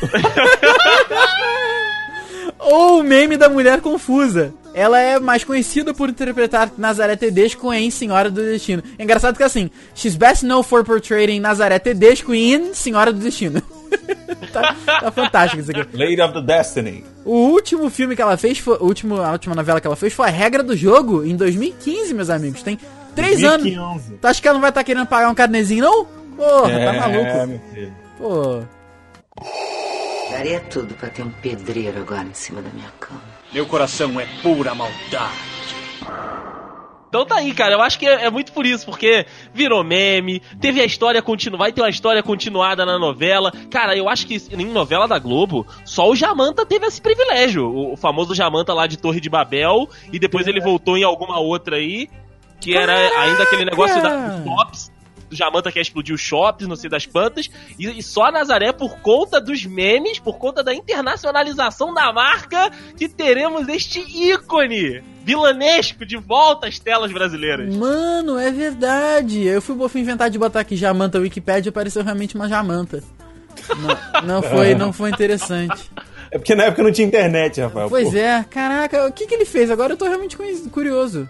[2.58, 4.54] Ou o meme da mulher confusa.
[4.72, 8.82] Ela é mais conhecida por interpretar Nazaré Tedesco em Senhora do Destino.
[8.98, 13.60] É engraçado que assim, she's best known for portraying Nazaré Tedesco in Senhora do Destino.
[14.52, 15.96] tá, tá fantástico isso aqui.
[15.96, 17.04] Lady of the Destiny.
[17.24, 20.12] O último filme que ela fez, foi, o último, a última novela que ela fez
[20.12, 22.62] foi A Regra do Jogo, em 2015, meus amigos.
[22.62, 22.78] Tem
[23.14, 23.62] três anos.
[23.62, 24.14] 2015.
[24.20, 26.04] Tu acha que ela não vai estar querendo pagar um carnezinho, não?
[26.36, 27.46] Porra, É, tá maluco.
[27.46, 27.92] meu filho.
[28.18, 28.60] Pô.
[30.30, 33.20] Daria tudo pra ter um pedreiro agora em cima da minha cama.
[33.52, 35.34] Meu coração é pura maldade.
[37.10, 37.74] Então tá aí, cara.
[37.74, 41.64] Eu acho que é, é muito por isso, porque virou meme, teve a história continuada,
[41.64, 43.52] vai ter uma história continuada na novela.
[43.68, 47.66] Cara, eu acho que em novela da Globo, só o Jamanta teve esse privilégio.
[47.66, 51.40] O, o famoso Jamanta lá de Torre de Babel, e depois ele voltou em alguma
[51.40, 52.08] outra aí,
[52.60, 54.92] que era ainda aquele negócio da, shops.
[55.30, 57.48] Do Jamanta quer explodir os shops, não sei das quantas.
[57.78, 62.70] E, e só a Nazaré, por conta dos memes, por conta da internacionalização da marca,
[62.96, 67.74] que teremos este ícone vilanesco de volta às telas brasileiras.
[67.76, 69.46] Mano, é verdade.
[69.46, 73.00] Eu fui, fui inventar de botar aqui Jamanta Wikipedia e apareceu realmente uma Jamanta.
[73.78, 75.90] Não, não foi, não foi interessante.
[76.30, 77.88] É porque na época não tinha internet, Rafael.
[77.88, 79.70] Pois Pô, é, caraca, o que, que ele fez?
[79.70, 80.36] Agora eu tô realmente
[80.70, 81.28] curioso.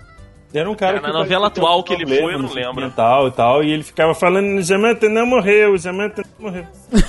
[0.53, 2.75] Era um cara Cara, que na novela atual um que ele foi, eu não lembro.
[2.75, 6.67] sentimental E, tal, e ele ficava falando, Jamanta não morreu, Jamanta não morreu.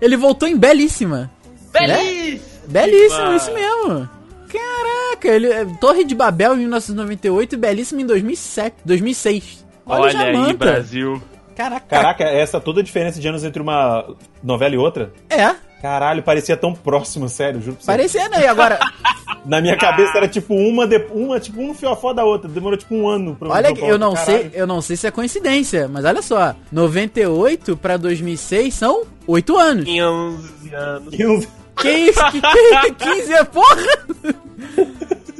[0.00, 1.30] Ele voltou em Belíssima.
[1.72, 2.40] Belíssimo!
[2.68, 4.08] Belíssimo, isso mesmo.
[4.48, 9.66] Caraca, ele é Torre de Babel em 1998 e Belíssima em 2007, 2006.
[9.84, 10.54] Olha, Olha aí, Jamanta.
[10.54, 11.22] Brasil.
[11.54, 11.86] Caraca.
[11.86, 14.06] Caraca, essa toda a diferença de anos entre uma
[14.42, 15.12] novela e outra?
[15.30, 17.86] É, Caralho, parecia tão próximo, sério, juro pra você.
[17.86, 18.46] parecendo aí.
[18.46, 18.78] Agora,
[19.44, 20.98] Na minha cabeça era tipo uma, de...
[21.12, 22.48] uma tipo um fiofó da outra.
[22.50, 24.40] Demorou tipo um ano pra olha, eu não Caralho.
[24.40, 29.56] sei, eu não sei se é coincidência, mas olha só, 98 pra 2006 são 8
[29.56, 29.84] anos.
[29.84, 31.14] 15 anos.
[31.14, 31.48] 15.
[31.76, 32.20] Que isso?
[32.32, 33.76] Que, que, 15 é porra?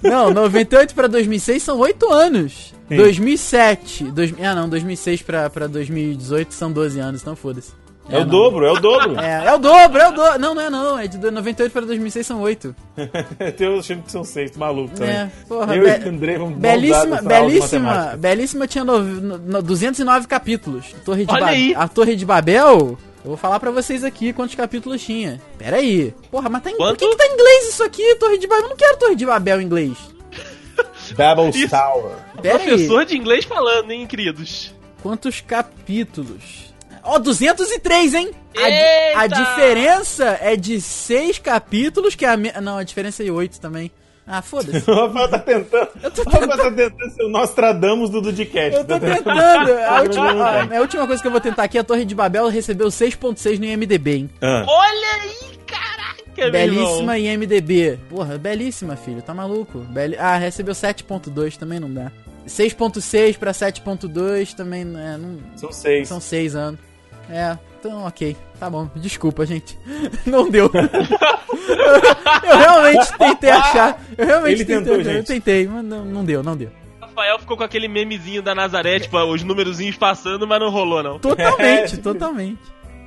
[0.02, 2.74] Não, 98 pra 2006 são 8 anos.
[2.88, 2.96] Sim.
[2.96, 7.72] 2007, dois, ah não, 2006 pra, pra 2018 são 12 anos, então foda-se.
[8.08, 8.26] É, o não.
[8.28, 9.20] dobro, é o dobro.
[9.20, 10.38] É, é o dobro, é o dobro.
[10.38, 12.74] Não, não é não, é de 98 pra 2006 são 8.
[13.56, 15.10] Tem achando que são seis, tu maluco também.
[15.14, 19.62] É, porra, eu be- e o André vamos Belíssima, belíssima, belíssima tinha no, no- no-
[19.62, 20.94] 209 capítulos.
[21.04, 21.74] Torre de Olha Ba- aí.
[21.74, 25.40] A Torre de Babel, eu vou falar pra vocês aqui quantos capítulos tinha.
[25.58, 26.14] Pera aí.
[26.30, 26.98] Porra, mas tá em, por Quanto?
[27.00, 28.64] que, que tá em inglês isso aqui, Torre de Babel?
[28.66, 29.96] Eu não quero Torre de Babel em inglês.
[31.16, 31.70] Babel's Isso.
[31.70, 32.12] Tower.
[32.40, 32.68] Pera aí.
[32.68, 34.72] Professor de inglês falando, hein, queridos?
[35.02, 36.65] Quantos capítulos?
[37.06, 38.30] Ó, 203, hein?
[39.14, 42.36] A, a diferença é de 6 capítulos, que é a...
[42.36, 42.52] Me...
[42.60, 43.90] Não, a diferença é 8 também.
[44.26, 44.82] Ah, foda-se.
[44.90, 45.88] O Rafael tá tentando.
[46.10, 48.76] tô O Rafael tá tentando ser o Nostradamus do Dudcast.
[48.78, 49.72] Eu tô Tá tentando.
[49.86, 52.48] A última, a, a última coisa que eu vou tentar aqui, a Torre de Babel
[52.48, 54.30] recebeu 6.6 no IMDB, hein?
[54.42, 54.64] Ah.
[54.66, 56.50] Olha aí, caraca.
[56.50, 57.98] Belíssima IMDB.
[58.08, 59.22] Porra, belíssima, filho.
[59.22, 59.78] Tá maluco?
[59.78, 60.16] Beli...
[60.18, 62.10] Ah, recebeu 7.2, também não dá.
[62.48, 65.38] 6.6 pra 7.2 também é, não...
[65.56, 66.08] São seis.
[66.08, 66.80] São 6 anos.
[67.30, 68.36] É, então ok.
[68.58, 69.78] Tá bom, desculpa, gente.
[70.26, 70.70] Não deu.
[72.42, 74.00] eu realmente tentei achar.
[74.16, 75.26] Eu realmente Ele tentei, tentou, eu gente.
[75.26, 76.70] tentei, mas não, não deu, não deu.
[77.00, 81.18] Rafael ficou com aquele memezinho da Nazaré, tipo, os númerozinhos passando, mas não rolou, não.
[81.18, 82.58] Totalmente, totalmente.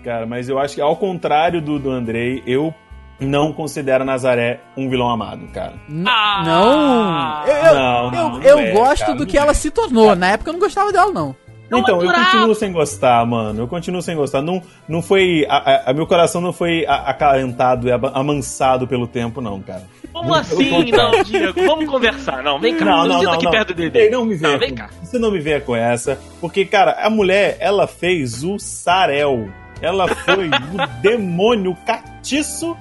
[0.03, 2.73] Cara, mas eu acho que ao contrário do, do Andrei, eu
[3.19, 5.73] não considero a Nazaré um vilão amado, cara.
[5.89, 6.41] N- Ah!
[6.45, 7.47] não!
[7.47, 10.15] Eu, eu, Não, não, eu, não eu é, gosto cara, do que ela se tornou.
[10.15, 11.35] Na época eu não gostava dela, não.
[11.69, 12.31] Não então, eu adorava.
[12.31, 13.61] continuo sem gostar, mano.
[13.61, 14.41] Eu continuo sem gostar.
[14.41, 15.45] Não, não foi.
[15.49, 19.83] A, a- a- meu coração não foi acalentado e amansado pelo tempo, não, cara.
[20.11, 21.65] Como Muito assim, não, Diego?
[21.65, 22.41] Vamos conversar.
[22.41, 22.85] Não, vem cá.
[22.85, 23.33] Não, não, não.
[23.33, 23.51] aqui não.
[23.51, 24.05] perto do Dedê.
[24.05, 24.53] Ei, não me venha.
[24.53, 24.89] Não, vem com- cá.
[25.03, 26.19] Você não me venha com essa.
[26.41, 29.49] Porque, cara, a mulher, ela fez o Sarel.
[29.81, 32.75] Ela foi o demônio catiço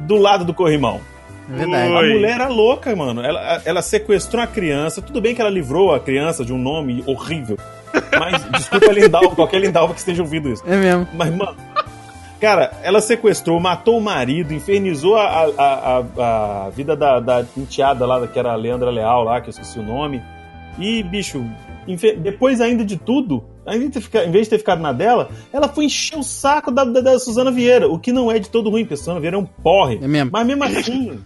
[0.00, 1.00] do lado do corrimão.
[1.50, 1.88] É verdade.
[1.92, 3.22] A mulher era louca, mano.
[3.24, 5.00] Ela, ela sequestrou a criança.
[5.00, 7.56] Tudo bem que ela livrou a criança de um nome horrível.
[8.18, 10.62] Mas, desculpa, Lindalva, qualquer Lindalva que esteja ouvindo isso.
[10.66, 11.06] É mesmo.
[11.14, 11.56] Mas, mano.
[12.40, 18.04] Cara, ela sequestrou, matou o marido, infernizou a, a, a, a vida da, da enteada
[18.04, 20.22] lá, que era a Leandra Leal lá, que eu esqueci o nome.
[20.78, 21.42] E, bicho,
[22.18, 26.18] depois ainda de tudo, ainda em vez de ter ficado na dela, ela foi encher
[26.18, 28.94] o saco da, da, da Suzana Vieira, o que não é de todo ruim, porque
[28.94, 29.98] a Suzana Vieira é um porre.
[30.02, 30.30] É mesmo.
[30.30, 31.18] Mas mesmo assim,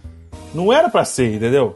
[0.53, 1.75] não era pra ser, entendeu?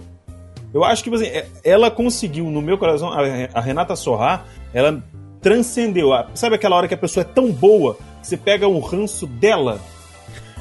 [0.73, 3.09] Eu acho que, tipo assim, é- ela conseguiu, no meu coração,
[3.53, 4.45] a Renata Sorra,
[4.75, 5.03] ela
[5.41, 6.13] transcendeu.
[6.13, 9.25] a- Sabe aquela hora que a pessoa é tão boa que você pega o ranço
[9.25, 9.79] dela?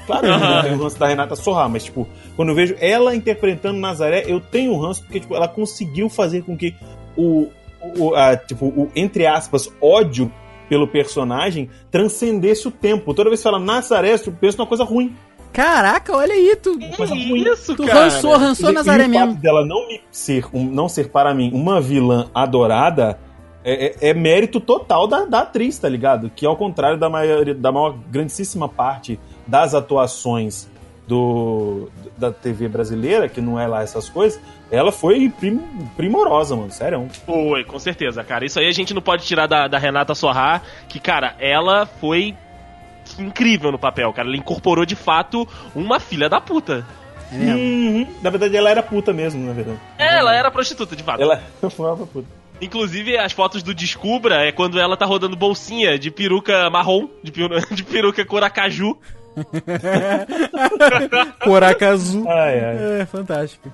[0.07, 2.07] Claro que eu não tenho o ranço da Renata Sorra, mas, tipo,
[2.37, 6.43] quando eu vejo ela interpretando Nazaré, eu tenho o ranço porque, tipo, ela conseguiu fazer
[6.43, 6.75] com que
[7.17, 7.49] o,
[7.99, 10.31] o a, tipo, o, entre aspas, ódio
[10.69, 13.13] pelo personagem transcendesse o tempo.
[13.15, 15.15] Toda vez que fala Nazaré, eu penso numa coisa ruim.
[15.53, 16.77] Caraca, olha aí, tu.
[16.97, 17.45] Coisa ruim.
[17.45, 18.01] Isso, Tu cara.
[18.05, 19.27] rançou, rançou E- Nazaré e o mesmo.
[19.33, 23.19] fato dela não me ser, um- não ser para mim uma vilã adorada
[23.65, 26.31] é, é- é mérito total da, da atriz, tá ligado?
[26.31, 30.69] Que ao contrário da maioria, da maior grandíssima parte das atuações
[31.09, 34.41] do da TV brasileira, que não é lá essas coisas,
[34.71, 35.61] ela foi prim-
[35.97, 37.07] primorosa, mano, sério.
[37.27, 38.45] Foi, com certeza, cara.
[38.47, 42.35] Isso aí a gente não pode tirar da, da Renata Sorra, que, cara, ela foi
[43.19, 44.29] incrível no papel, cara.
[44.29, 46.87] Ela incorporou de fato uma filha da puta.
[47.33, 47.59] É mesmo.
[47.59, 48.07] Uhum.
[48.23, 49.79] Na verdade, ela era puta mesmo, na verdade.
[49.99, 51.21] Ela era prostituta, de fato.
[51.21, 51.41] Ela
[51.71, 52.29] foi uma puta.
[52.61, 57.31] Inclusive, as fotos do Descubra é quando ela tá rodando bolsinha de peruca marrom, de,
[57.33, 58.97] peru- de peruca coracaju.
[61.43, 62.25] Coracazu.
[62.29, 63.01] Ai, ai.
[63.01, 63.71] É, fantástico.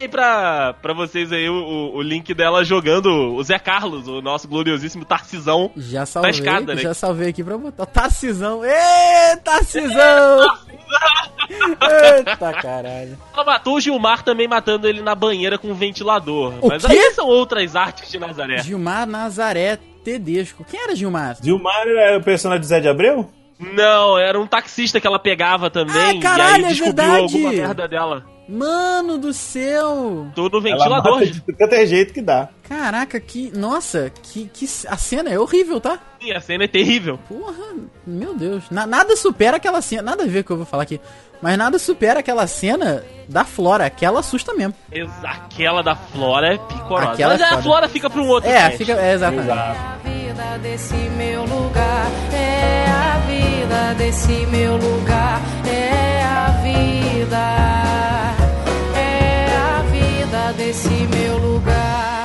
[0.00, 4.46] E pra, pra vocês aí o, o- link dela jogando o Zé Carlos, o nosso
[4.48, 5.70] gloriosíssimo Tarcisão.
[5.76, 6.82] Já salvei, escada, né?
[6.82, 7.86] já salvei aqui pra botar.
[7.86, 8.62] Tarcisão!
[8.64, 10.46] Ê, Tarcisão!
[12.16, 13.18] Eita caralho.
[13.34, 16.54] Ela matou o Gilmar também matando ele na banheira com um ventilador.
[16.60, 16.92] O Mas quê?
[16.92, 18.58] aí são outras artes de Nazaré.
[18.58, 20.64] Gilmar Nazaré Tedesco.
[20.64, 21.36] Quem era Gilmar?
[21.42, 23.30] Gilmar era o personagem de Zé de Abreu?
[23.58, 26.18] Não, era um taxista que ela pegava também.
[26.18, 27.22] Ah, caralho, e aí é descobriu verdade.
[27.22, 28.33] alguma merda dela.
[28.48, 30.26] Mano do céu!
[30.34, 31.12] Tô no Ela ventilador.
[31.20, 32.48] mata de qualquer é jeito que dá.
[32.68, 33.50] Caraca, que.
[33.56, 34.66] Nossa, que, que.
[34.88, 35.98] A cena é horrível, tá?
[36.22, 37.18] Sim, a cena é terrível.
[37.28, 37.64] Porra,
[38.06, 38.64] meu Deus.
[38.70, 40.02] Na- nada supera aquela cena.
[40.02, 41.00] Nada a ver com o que eu vou falar aqui.
[41.42, 43.84] Mas nada supera aquela cena da Flora.
[43.86, 44.74] Aquela assusta mesmo.
[44.92, 47.12] Ex- Aquela da Flora é picorosa.
[47.12, 47.62] Aquela Mas é a.
[47.62, 48.78] Flora fica pra um outro É, cast.
[48.78, 48.92] fica.
[48.92, 49.50] É, exatamente.
[49.50, 57.38] É a vida desse meu lugar, é a vida desse meu lugar, é a vida
[60.56, 62.24] desse meu lugar.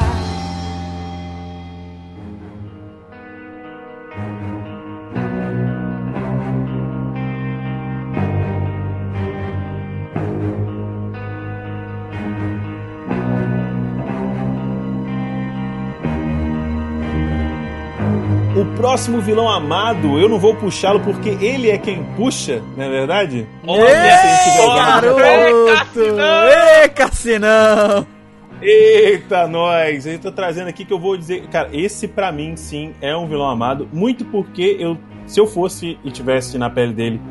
[18.55, 22.89] O próximo vilão amado, eu não vou puxá-lo porque ele é quem puxa, não é
[22.89, 23.47] verdade?
[23.65, 24.17] Olha
[24.57, 25.19] só, garoto!
[25.19, 26.47] é Cassinão!
[26.83, 28.18] Ê, Cassinão!
[28.61, 30.05] Eita, nós!
[30.05, 31.47] Eu tô trazendo aqui que eu vou dizer.
[31.47, 33.87] Cara, esse pra mim, sim, é um vilão amado.
[33.93, 37.21] Muito porque eu, se eu fosse e tivesse na pele dele,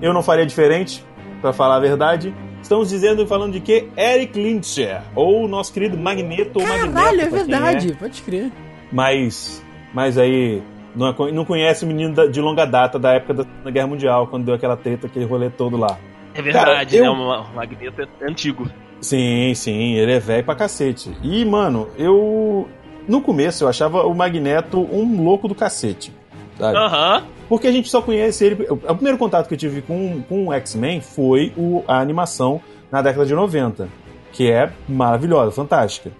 [0.00, 1.04] eu não faria diferente,
[1.40, 2.34] pra falar a verdade.
[2.62, 3.88] Estamos dizendo e falando de que?
[3.96, 6.92] Eric Lyncher, ou o nosso querido Magneto ou Magneto.
[6.92, 7.94] Caralho, é verdade.
[7.94, 8.50] Pode crer.
[8.90, 9.62] Mas,
[9.92, 10.62] mas aí
[10.96, 13.86] não, é- não conhece o menino da- de longa data da época da Segunda Guerra
[13.86, 15.98] Mundial, quando deu aquela treta, aquele rolê todo lá.
[16.34, 17.20] É verdade, Cara, eu- né?
[17.50, 18.68] O Magneto é antigo.
[19.00, 21.10] Sim, sim, ele é velho pra cacete.
[21.22, 22.68] E, mano, eu.
[23.06, 26.12] No começo eu achava o Magneto um louco do cacete.
[26.60, 27.24] Aham.
[27.48, 28.66] Porque a gente só conhece ele.
[28.68, 32.60] O o primeiro contato que eu tive com, com o X-Men foi o, a animação
[32.90, 33.88] na década de 90,
[34.32, 36.10] que é maravilhosa, fantástica.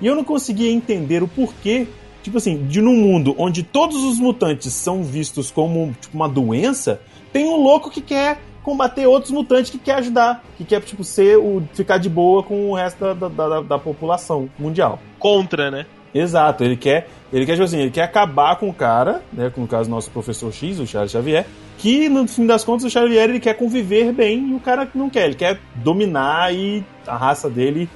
[0.00, 1.86] E eu não conseguia entender o porquê,
[2.22, 7.00] tipo assim, de num mundo onde todos os mutantes são vistos como tipo, uma doença,
[7.32, 8.38] tem um louco que quer
[8.68, 12.70] combater outros mutantes que quer ajudar, que quer tipo ser o ficar de boa com
[12.70, 14.98] o resto da, da, da- da população mundial.
[15.18, 15.86] Contra, né?
[16.14, 19.62] Exato, ele quer, ele quer, tipo assim, ele quer acabar com o cara, né, com
[19.62, 21.46] o caso nosso professor X, o Charles Xavier,
[21.78, 25.08] que no fim das contas o Xavier ele quer conviver bem e o cara não
[25.08, 27.88] quer, ele quer dominar e a raça dele,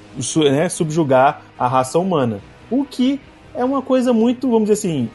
[0.51, 2.41] né, subjugar a raça humana.
[2.71, 3.21] O que
[3.55, 5.11] é uma coisa muito, vamos dizer assim,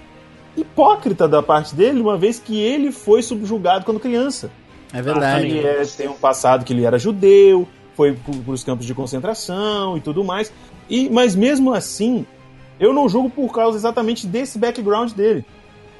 [0.55, 4.51] hipócrita da parte dele, uma vez que ele foi subjugado quando criança.
[4.93, 5.59] É verdade.
[5.59, 10.01] É- tem um passado que ele era judeu, foi para os campos de concentração e
[10.01, 10.51] tudo mais.
[10.89, 12.25] E, mas mesmo assim,
[12.79, 15.45] eu não julgo por causa exatamente desse background dele.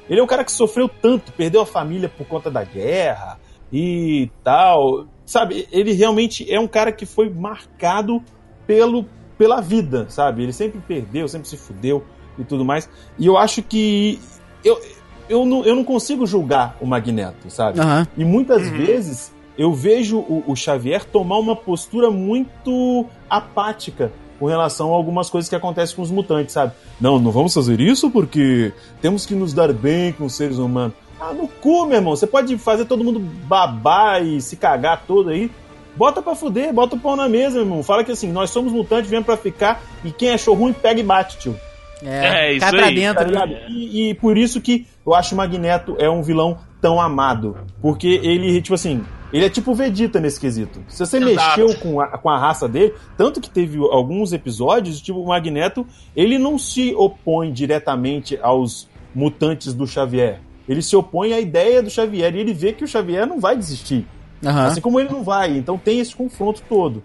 [0.08, 3.38] Ele é um cara que sofreu tanto, perdeu a família por conta da guerra
[3.72, 5.06] e tal.
[5.26, 8.22] Sabe, ele realmente é um cara que foi marcado
[8.66, 9.04] pelo,
[9.36, 10.42] pela vida, sabe?
[10.42, 12.02] Ele sempre perdeu, sempre se fudeu
[12.38, 12.88] e tudo mais.
[13.18, 14.18] E eu acho que.
[14.64, 14.80] Eu,
[15.28, 17.80] eu, não, eu não consigo julgar o Magneto, sabe?
[17.80, 18.06] Aham.
[18.16, 24.92] E muitas vezes eu vejo o, o Xavier tomar uma postura muito apática com relação
[24.92, 26.72] a algumas coisas que acontecem com os mutantes, sabe?
[27.00, 30.94] Não, não vamos fazer isso porque temos que nos dar bem com os seres humanos.
[31.20, 32.14] Ah, no cu, meu irmão.
[32.14, 35.50] Você pode fazer todo mundo babar e se cagar todo aí,
[35.96, 37.82] Bota pra fuder, bota o pau na mesa, meu irmão.
[37.82, 41.02] Fala que assim, nós somos mutantes, viemos pra ficar, e quem achou ruim, pega e
[41.02, 41.56] bate, tio.
[42.04, 43.24] É, isso cai pra aí, Tá dentro.
[43.26, 43.52] ligado?
[43.68, 47.56] E, e por isso que eu acho o Magneto é um vilão tão amado.
[47.80, 50.80] Porque ele, tipo assim, ele é tipo Vegeta nesse quesito.
[50.88, 51.60] Se você Exato.
[51.60, 55.86] mexeu com a, com a raça dele, tanto que teve alguns episódios, tipo, o Magneto,
[56.14, 60.40] ele não se opõe diretamente aos mutantes do Xavier.
[60.68, 63.56] Ele se opõe à ideia do Xavier e ele vê que o Xavier não vai
[63.56, 64.06] desistir.
[64.44, 64.66] Aham.
[64.66, 65.56] Assim como ele não vai.
[65.56, 67.02] Então tem esse confronto todo.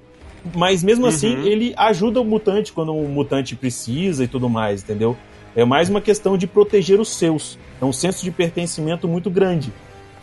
[0.56, 1.43] Mas mesmo assim, Uhum.
[1.43, 5.16] ele ajuda o mutante quando o mutante precisa e tudo mais, entendeu?
[5.56, 7.58] É mais uma questão de proteger os seus.
[7.82, 9.72] É um senso de pertencimento muito grande.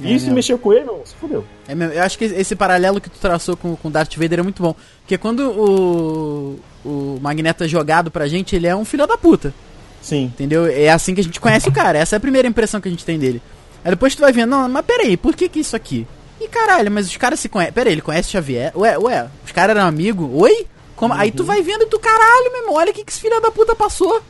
[0.03, 0.35] E É se mesmo.
[0.35, 1.45] mexer com ele, não, se fudeu.
[1.69, 4.43] É mesmo, eu acho que esse paralelo que tu traçou com com Darth Vader é
[4.43, 4.75] muito bom.
[5.03, 9.53] Porque quando o, o Magneto é jogado pra gente, ele é um filho da puta.
[10.01, 10.25] Sim.
[10.25, 10.67] Entendeu?
[10.67, 11.99] É assim que a gente conhece o cara.
[11.99, 13.43] Essa é a primeira impressão que a gente tem dele.
[13.85, 16.07] Aí depois tu vai vendo, não, mas peraí, por que que isso aqui?
[16.41, 17.75] E caralho, mas os caras se conhecem.
[17.75, 18.73] Peraí, ele conhece Xavier?
[18.75, 20.29] Ué, ué, os caras eram amigos?
[20.33, 20.67] Oi?
[20.97, 21.13] Como?
[21.13, 23.41] Aí tu vai vendo e tu, caralho, meu irmão, olha o que que esse filho
[23.41, 24.23] da puta passou.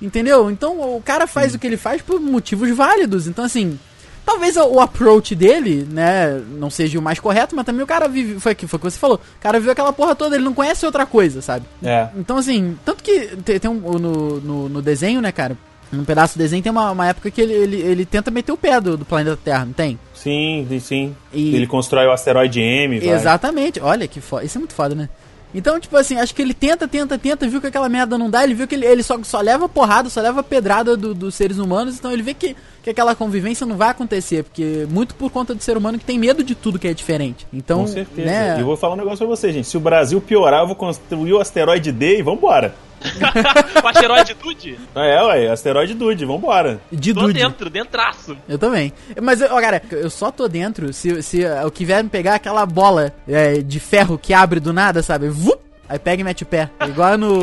[0.00, 0.50] Entendeu?
[0.50, 3.26] Então o cara faz o que ele faz por motivos válidos.
[3.26, 3.78] Então, assim,
[4.26, 8.38] talvez o, approach dele, né, não seja o mais correto, mas também o cara vive.
[8.38, 9.16] Foi, que- foi o que você falou.
[9.16, 11.64] O cara viu aquela porra toda, ele não conhece outra coisa, sabe?
[11.82, 12.08] É.
[12.16, 15.56] Então, assim, tanto que tem, tem um, no, no, no desenho, né, cara?
[15.92, 18.56] Um pedaço do desenho tem uma, uma época que ele, ele, ele tenta meter o
[18.56, 19.96] pé do, do planeta Terra, não tem?
[20.12, 21.14] Sim, sim.
[21.32, 22.98] E- Ele constrói o asteroide M.
[22.98, 23.08] vai.
[23.10, 23.78] Exatamente.
[23.80, 24.44] Olha que foda.
[24.44, 25.08] Isso é muito foda, né?
[25.56, 28.44] Então, tipo assim, acho que ele tenta, tenta, tenta, viu que aquela merda não dá,
[28.44, 31.56] ele viu que ele, ele só, só leva porrada, só leva pedrada do- dos seres
[31.56, 35.54] humanos, então ele vê que, que aquela convivência não vai acontecer, porque muito por conta
[35.54, 37.46] do ser humano que tem medo de tudo que é diferente.
[37.50, 38.28] Então, Com certeza.
[38.30, 38.56] né?
[38.58, 39.66] E eu vou falar um negócio pra você, gente.
[39.66, 42.74] Se o Brasil piorar, eu vou construir o asteroide D e vambora.
[43.82, 44.78] o asteroide Dude?
[44.94, 46.80] É, ué, asteroide Dude, vambora.
[46.90, 47.34] De Tô Dude.
[47.34, 48.36] dentro, dentraço.
[48.48, 48.92] Eu também.
[49.22, 52.36] Mas, ó, cara, eu só tô dentro se, se o que vier me pegar é
[52.36, 55.28] aquela bola é, de ferro que abre do nada, sabe?
[55.28, 55.66] Vup!
[55.88, 56.68] Aí pega e mete o pé.
[56.84, 57.38] Igual no,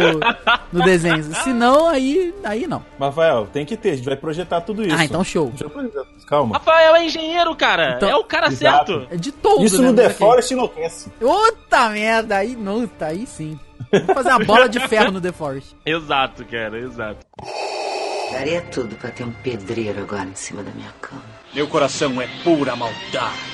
[0.72, 1.24] no desenho.
[1.44, 2.84] Se não, aí, aí não.
[3.00, 4.96] Rafael, tem que ter, a gente vai projetar tudo isso.
[4.98, 5.48] Ah, então show.
[5.48, 6.04] Deixa eu projetar.
[6.28, 6.58] Calma.
[6.58, 7.96] Rafael é engenheiro, cara.
[7.96, 9.00] Então- é o cara Exato.
[9.00, 9.08] certo.
[9.14, 9.88] É de todo, Isso né?
[9.90, 10.16] no The ok.
[10.16, 11.10] Forest enlouquece.
[11.20, 13.58] Puta merda, aí não, tá aí sim.
[13.92, 15.76] Vamos fazer uma bola de ferro no The Forest.
[15.86, 17.26] Exato, cara, exato.
[18.32, 21.22] Daria tudo pra ter um pedreiro agora em cima da minha cama.
[21.54, 23.54] Meu coração é pura maldade.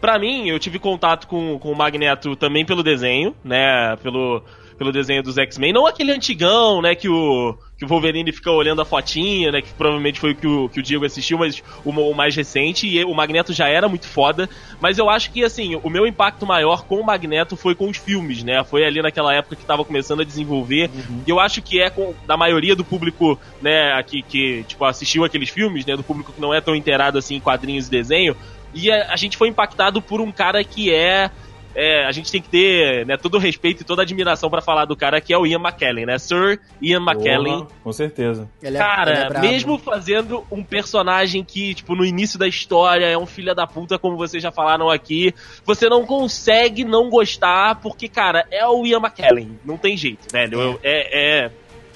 [0.00, 3.96] Pra mim, eu tive contato com, com o Magneto também pelo desenho, né?
[4.02, 4.44] Pelo,
[4.76, 5.72] pelo desenho dos X-Men.
[5.72, 6.94] Não aquele antigão, né?
[6.94, 9.62] Que o, que o Wolverine fica olhando a fotinha, né?
[9.62, 12.86] Que provavelmente foi o que o, que o Diego assistiu, mas o, o mais recente.
[12.86, 14.48] E o Magneto já era muito foda.
[14.80, 17.96] Mas eu acho que, assim, o meu impacto maior com o Magneto foi com os
[17.96, 18.62] filmes, né?
[18.64, 20.90] Foi ali naquela época que tava começando a desenvolver.
[21.26, 24.02] E eu acho que é com, da maioria do público, né?
[24.02, 25.96] Que, que, tipo, assistiu aqueles filmes, né?
[25.96, 28.36] Do público que não é tão inteirado, assim, em quadrinhos e desenho.
[28.74, 31.30] E a, a gente foi impactado por um cara que é.
[31.78, 34.62] É, a gente tem que ter né, todo o respeito e toda a admiração pra
[34.62, 36.18] falar do cara que é o Ian McKellen, né?
[36.18, 37.58] Sir Ian McKellen.
[37.64, 38.48] Porra, com certeza.
[38.62, 39.46] Ele é- Cara, ele é brabo.
[39.46, 43.98] mesmo fazendo um personagem que, tipo, no início da história é um filho da puta,
[43.98, 45.34] como vocês já falaram aqui,
[45.66, 49.58] você não consegue não gostar, porque, cara, é o Ian McKellen.
[49.64, 50.58] Não tem jeito, velho.
[50.60, 51.50] Eu- É, é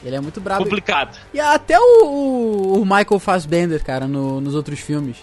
[0.04, 0.62] Ele é muito brabo.
[0.64, 1.16] complicado.
[1.32, 5.16] E até o, o- o Michael Fassbender, cara, no- nos outros filmes,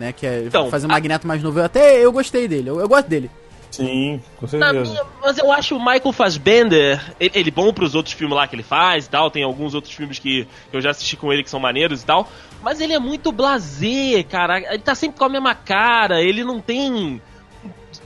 [0.00, 0.12] né?
[0.12, 1.58] Que é Então, fazer um a- Magneto mais novo.
[1.58, 3.30] Eu até eu gostei dele, eu, eu gosto dele.
[3.70, 4.80] Sim, com certeza.
[4.82, 8.56] minha- mas eu acho o Michael Fassbender, ele, ele bom pros outros filmes lá que
[8.56, 11.42] ele faz e tal, tem alguns outros filmes que, que eu já assisti com ele
[11.44, 12.28] que são maneiros e tal,
[12.62, 16.60] mas ele é muito blasé, cara, ele tá sempre com a mesma cara, ele não
[16.60, 17.20] tem...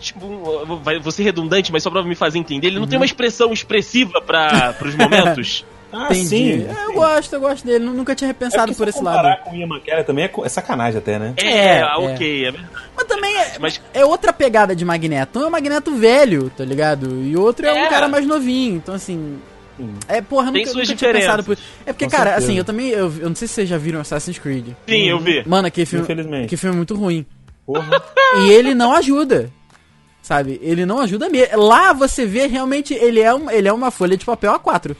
[0.00, 3.04] Tipo, vai, vou ser redundante, mas só pra me fazer entender, ele não tem uma
[3.04, 5.64] expressão expressiva para pros momentos.
[5.92, 6.26] Ah, Entendi.
[6.26, 6.66] sim.
[6.68, 7.84] É, eu gosto, eu gosto dele.
[7.84, 9.40] Nunca tinha É repensado porque por se esse comparar lado.
[9.42, 11.34] com o Ian McKellen também é, é sacanagem até, né?
[11.36, 12.72] É, É, ok, é verdade.
[12.96, 15.38] Mas também é, Mas- é outra pegada de Magneto.
[15.38, 17.14] Um é um Magneto velho, tá ligado?
[17.22, 17.88] E outro é, um É.
[17.88, 18.76] cara mais novinho.
[18.76, 19.38] Então, assim.
[20.06, 21.56] É, porra, nunca, suas nunca tinha pensado por.
[21.84, 22.46] É porque, Com cara, certeza.
[22.46, 22.88] assim, eu também.
[22.90, 24.68] Eu, eu não sei se vocês já viram Assassin's Creed.
[24.88, 25.42] Sim, eu vi.
[25.46, 26.04] Mano, aquele filme.
[26.04, 26.48] Infelizmente.
[26.48, 27.26] Que filme muito ruim.
[27.66, 28.02] Porra.
[28.44, 29.50] E ele não ajuda.
[30.22, 30.58] Sabe?
[30.62, 31.60] Ele não ajuda mesmo.
[31.60, 34.94] Lá você vê realmente ele é, um, ele é uma folha de papel A4.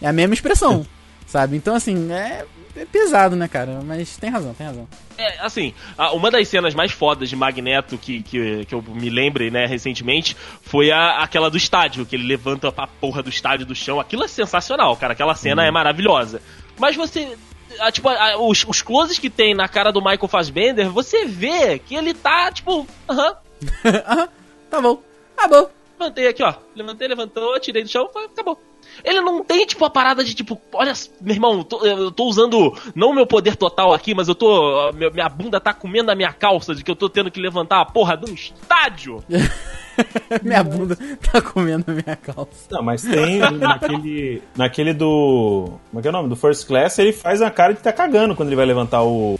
[0.00, 0.86] É a mesma expressão.
[1.26, 1.56] sabe?
[1.56, 2.44] Então, assim, é,
[2.76, 3.80] é pesado, né, cara?
[3.84, 4.88] Mas tem razão, tem razão.
[5.18, 5.74] É, assim,
[6.14, 10.36] uma das cenas mais fodas de Magneto que, que, que eu me lembrei, né, recentemente,
[10.62, 14.00] foi a, aquela do estádio, que ele levanta a porra do estádio do chão.
[14.00, 15.12] Aquilo é sensacional, cara.
[15.12, 16.40] Aquela cena é maravilhosa.
[16.78, 17.36] Mas você.
[17.78, 21.78] a, tipo, a- os, os closes que tem na cara do Michael Fassbender, você vê
[21.78, 23.34] que ele tá, tipo, aham,
[23.84, 24.28] Aham,
[24.70, 25.02] tá bom.
[25.36, 25.70] Acabou.
[25.98, 26.54] levantei aqui, ó.
[26.74, 28.58] Levantei, levantou, tirei do chão, foi, acabou.
[29.04, 32.24] Ele não tem, tipo, a parada de, tipo, olha, meu irmão, eu tô, eu tô
[32.24, 34.92] usando não o meu poder total aqui, mas eu tô.
[34.92, 37.80] Minha, minha bunda tá comendo a minha calça, de que eu tô tendo que levantar
[37.80, 39.22] a porra de um estádio.
[40.42, 40.96] minha bunda
[41.32, 42.66] tá comendo minha calça.
[42.70, 44.42] Não, mas tem naquele.
[44.56, 45.78] Naquele do.
[45.90, 46.28] Como é que é o nome?
[46.28, 49.38] Do First Class, ele faz a cara de tá cagando quando ele vai levantar o.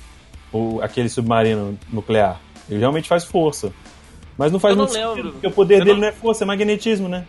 [0.52, 2.40] o aquele submarino nuclear.
[2.68, 3.72] Ele realmente faz força.
[4.38, 5.32] Mas não faz Eu não muito sentido, lembro.
[5.32, 7.26] porque o poder Eu dele não- não é força, é magnetismo, né?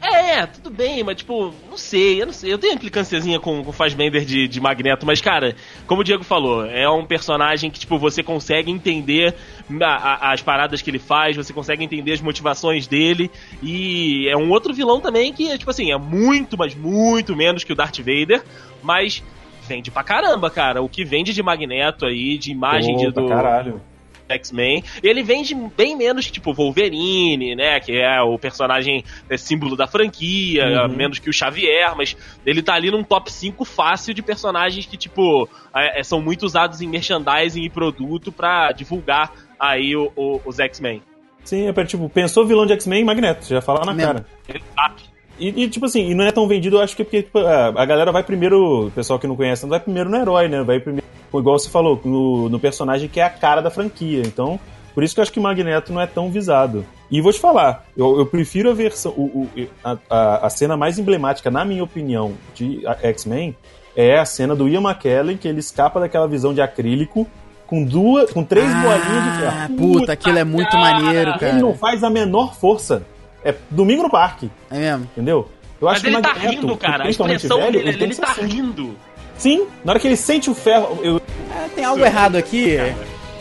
[0.00, 2.52] É, tudo bem, mas tipo, não sei, eu não sei.
[2.52, 6.22] Eu tenho implicânciazinha com, com o Fassbender de, de Magneto, mas cara, como o Diego
[6.22, 9.34] falou, é um personagem que, tipo, você consegue entender
[9.82, 9.86] a-
[10.28, 13.28] a- as paradas que ele faz, você consegue entender as motivações dele,
[13.62, 17.72] e é um outro vilão também que, tipo assim, é muito, mas muito menos que
[17.72, 18.42] o Darth Vader,
[18.82, 19.22] mas
[19.66, 20.80] vende pra caramba, cara.
[20.80, 23.80] O que vende de Magneto aí, de imagem Pô, de, do, caralho.
[24.28, 24.82] X-Men.
[25.02, 27.80] Ele vende bem menos que, tipo, Wolverine, né?
[27.80, 30.94] Que é o personagem é, símbolo da franquia, Uhum.
[30.96, 34.96] menos que o Xavier, mas ele tá ali num top 5 fácil de personagens que,
[34.96, 40.40] tipo, é, é, são muito usados em merchandising e produto pra divulgar aí o- o-
[40.44, 41.02] os X-Men.
[41.44, 44.12] Sim, é pra, tipo, pensou vilão de X-Men, Magneto, já fala na Mesmo.
[44.14, 44.26] cara.
[44.48, 45.02] Exato.
[45.40, 47.38] E, e, tipo assim, e não é tão vendido, eu acho que é porque tipo,
[47.38, 50.48] a, a galera vai primeiro, o pessoal que não conhece, não vai primeiro no herói,
[50.48, 50.62] né?
[50.64, 54.22] Vai primeiro, igual você falou, no, no personagem que é a cara da franquia.
[54.24, 54.58] Então,
[54.94, 56.84] por isso que eu acho que o Magneto não é tão visado.
[57.10, 59.68] E vou te falar, eu, eu prefiro a versão, o, o-
[60.10, 63.56] a, a, cena mais emblemática, na minha opinião, de X-Men,
[63.96, 67.26] é a cena do Ian McKellen, que ele escapa daquela visão de acrílico
[67.66, 69.76] com duas, com três bolinhas de Ah, ferro.
[69.76, 71.48] puta, aquilo é muito maneiro, cara.
[71.52, 73.02] Ele não faz a menor força.
[73.44, 74.50] É domingo no parque.
[74.70, 75.04] É mesmo?
[75.12, 75.48] Entendeu?
[75.80, 77.04] Eu Mas acho que ele tá Magneto, rindo, cara.
[77.04, 78.44] A expressão velho, dele, ele, tem ele tá assim.
[78.46, 78.96] rindo.
[79.38, 81.20] Sim, na hora que ele sente o ferro, eu
[81.54, 82.76] É, tem algo errado aqui.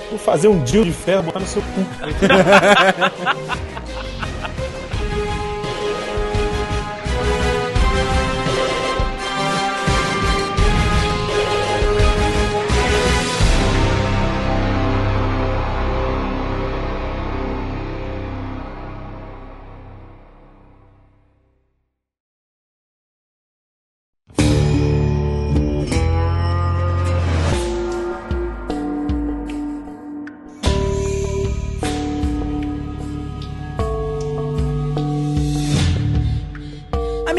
[0.09, 1.85] vou fazer um deal de ferro, botar no seu cu.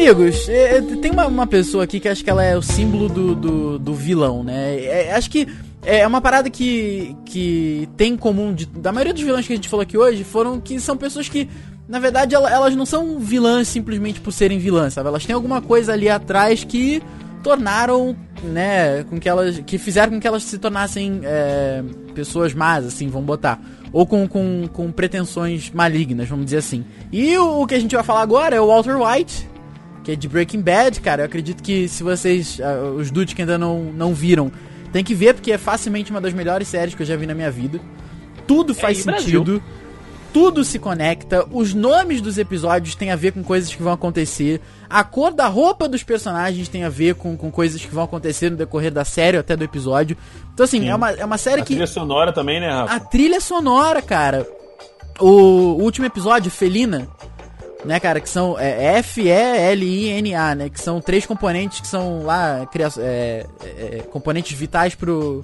[0.09, 3.07] Amigos, é, é, tem uma, uma pessoa aqui que acho que ela é o símbolo
[3.07, 4.79] do, do, do vilão, né?
[4.83, 5.47] É, acho que
[5.85, 9.55] é uma parada que, que tem em comum de- da maioria dos vilões que a
[9.55, 11.47] gente falou aqui hoje foram que são pessoas que,
[11.87, 15.07] na verdade, ela- elas não são vilãs simplesmente por serem vilãs, sabe?
[15.09, 17.03] Elas têm alguma coisa ali atrás que
[17.43, 19.59] tornaram, né, com que elas.
[19.59, 21.83] que fizeram com que elas se tornassem é,
[22.15, 23.61] pessoas más, assim, vamos botar.
[23.93, 26.83] Ou com, com, com pretensões malignas, vamos dizer assim.
[27.11, 29.47] E o, o que a gente vai falar agora é o Walter White,
[30.09, 31.21] que é de Breaking Bad, cara.
[31.21, 34.51] Eu acredito que se vocês, ah, os dudes que ainda não, não viram,
[34.91, 37.35] tem que ver porque é facilmente uma das melhores séries que eu já vi na
[37.35, 37.79] minha vida.
[38.47, 39.39] Tudo faz e Brasil?
[39.39, 39.63] sentido.
[40.33, 44.61] Tudo se conecta, os nomes dos episódios têm a ver com coisas que vão acontecer,
[44.87, 48.51] a cor da roupa dos personagens tem a ver com, com coisas que vão acontecer
[48.51, 50.15] no decorrer da série ou até do episódio.
[50.53, 51.73] Então, assim, é uma, é uma série A que.
[51.73, 52.93] trilha sonora também, né, Rafa?
[52.93, 54.47] A trilha sonora, cara.
[55.19, 57.07] O último episódio, Felina,
[57.85, 62.89] né, cara, que são é, F-E-L-I-N-A, né, que são três componentes que são lá, cria-
[62.97, 65.43] é, é, é, componentes vitais pro...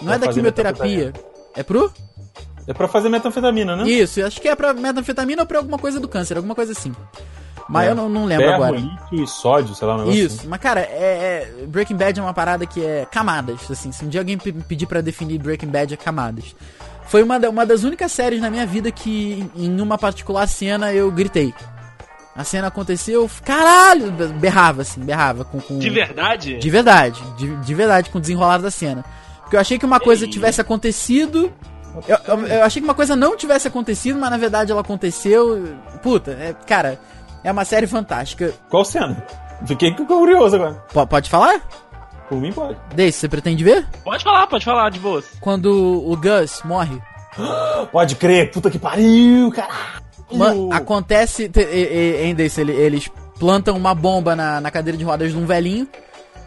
[0.00, 1.12] Não Pra é da quimioterapia,
[1.54, 1.92] é pro?
[2.66, 3.84] É pra fazer metanfetamina, né?
[3.88, 6.92] Isso, acho que é pra metanfetamina ou pra alguma coisa do câncer, alguma coisa assim.
[7.68, 7.90] Mas É.
[7.90, 8.76] eu não, não lembro Ferro, agora.
[8.76, 10.48] lítio e sódio, sei lá, um negócio Isso, assim.
[10.48, 14.08] mas cara, é, é- Breaking Bad é uma parada que é camadas, assim, se um
[14.08, 16.54] dia alguém pe- pedir pra definir Breaking Bad é camadas.
[17.06, 20.92] Foi uma, da- uma das únicas séries na minha vida que em uma particular cena
[20.92, 21.54] eu gritei.
[22.34, 26.56] A cena aconteceu, caralho, berrava assim, berrava com, com De verdade?
[26.58, 29.04] de verdade, de, de verdade com o desenrolar da cena.
[29.42, 30.30] Porque eu achei que uma coisa Ei.
[30.30, 31.52] tivesse acontecido,
[32.08, 35.74] eu, eu- eu achei que uma coisa não tivesse acontecido, mas na verdade ela aconteceu.
[36.02, 36.98] Puta, é, cara,
[37.44, 38.52] é uma série fantástica.
[38.68, 39.24] Qual cena?
[39.66, 40.74] Fiquei curioso agora.
[40.92, 41.60] Po- pode falar?
[42.28, 42.76] Por mim, pode.
[42.94, 43.86] Desse, você pretende ver?
[44.04, 45.24] Pode falar, pode falar, de boas.
[45.40, 45.66] Quando
[46.10, 47.00] o Gus morre.
[47.90, 50.68] Pode crer, puta que pariu, caralho.
[50.68, 51.48] Ma- acontece.
[51.48, 55.46] te- Em Dace, ele- eles plantam uma bomba na, na cadeira de rodas de um
[55.46, 55.88] velhinho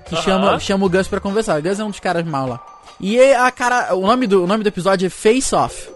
[0.07, 0.23] que Aham.
[0.23, 1.59] chama, chama o Gus pra conversar.
[1.59, 2.59] O Gus é um dos caras mal lá.
[2.99, 3.95] E a cara.
[3.95, 5.89] O nome do, o nome do episódio é Face Off.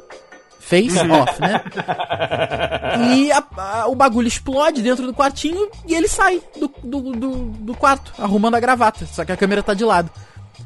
[0.69, 1.61] Face Off, né?
[3.13, 7.29] E a- a- o bagulho explode dentro do quartinho e ele sai do, do, do,
[7.45, 9.05] do quarto, arrumando a gravata.
[9.05, 10.09] Só que a câmera tá de lado.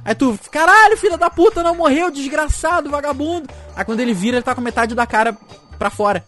[0.03, 3.47] Aí tu, caralho, filha da puta, não morreu, desgraçado, vagabundo.
[3.75, 5.35] Aí quando ele vira, ele tá com metade da cara
[5.79, 6.23] pra fora.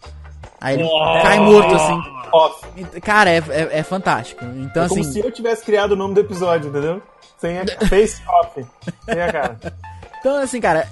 [0.60, 0.88] Aí ele
[1.22, 2.00] cai morto, assim.
[2.32, 2.66] Off.
[3.02, 4.44] Cara, é, é, é fantástico.
[4.44, 5.12] Então, É como assim.
[5.12, 7.02] se eu tivesse criado o nome do episódio, entendeu?
[7.38, 8.64] Sem a face off.
[9.04, 9.60] Sem a cara.
[10.18, 10.88] Então, assim, cara,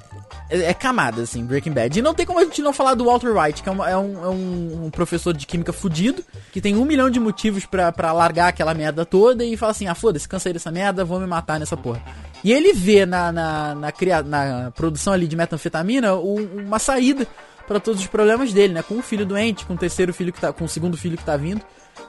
[0.55, 1.99] é, é camada, assim, Breaking Bad.
[1.99, 4.25] E não tem como a gente não falar do Walter White, que é, é um,
[4.25, 8.73] é um- professor de química fudido, que tem um milhão de motivos pra largar aquela
[8.75, 12.01] merda toda e fala assim, ah, foda-se, cansei dessa merda, vou me matar nessa porra.
[12.45, 17.27] E ele vê na, na, na, cria- na produção ali de metanfetamina um- uma saída
[17.67, 18.83] pra todos os problemas dele, né?
[18.83, 21.25] Com o filho doente, com o terceiro filho que tá, com o segundo filho que
[21.25, 21.63] tá vindo.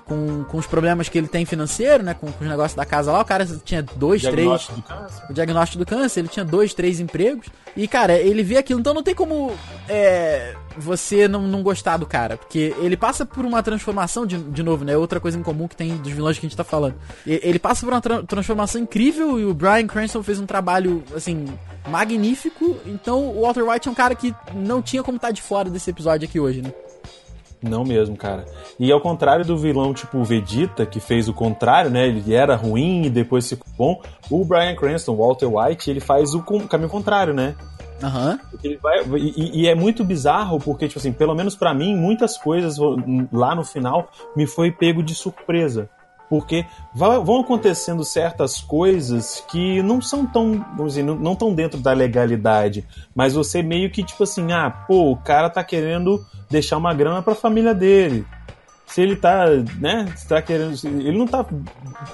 [0.06, 2.14] Com, com os problemas que ele tem financeiro, né?
[2.14, 5.24] Com, com os negócios da casa lá, o cara tinha dois, três do câncer.
[5.30, 7.48] o diagnóstico do câncer, ele tinha dois, três empregos.
[7.76, 9.52] E, cara, ele vê aquilo, então não tem como
[9.90, 12.38] é, você não, não gostar do cara.
[12.38, 14.96] Porque ele passa por uma transformação, de, de novo, né?
[14.96, 16.94] Outra coisa em comum que tem dos vilões que a gente tá falando.
[17.26, 21.04] E- Ele passa por uma tra- transformação incrível e o Brian Cranston fez um trabalho,
[21.16, 21.48] assim,
[21.90, 22.78] magnífico.
[22.86, 25.90] Então o Walter White é um cara que não tinha como estar de fora desse
[25.90, 26.72] episódio aqui hoje, né?
[27.68, 28.46] Não mesmo, cara.
[28.80, 32.08] E ao contrário do vilão tipo Vegeta, que fez o contrário, né?
[32.08, 34.02] Ele era ruim e depois ficou bom.
[34.30, 37.56] O Brian Cranston, Walter White, ele faz o caminho contrário, né?
[38.64, 42.38] Ele vai, e, e é muito bizarro, porque, tipo assim, pelo menos pra mim, muitas
[42.38, 42.78] coisas
[43.32, 45.90] lá no final me foi pego de surpresa.
[46.30, 51.94] Porque vão acontecendo certas coisas que não são tão, vamos dizer, não estão dentro da
[51.94, 52.86] legalidade.
[53.14, 57.22] Mas você meio que, tipo assim, ah, pô, o cara tá querendo deixar uma grana
[57.22, 58.26] pra família dele.
[58.88, 59.46] Se ele tá,
[59.80, 60.74] né, se tá querendo.
[60.86, 61.46] Ele não tá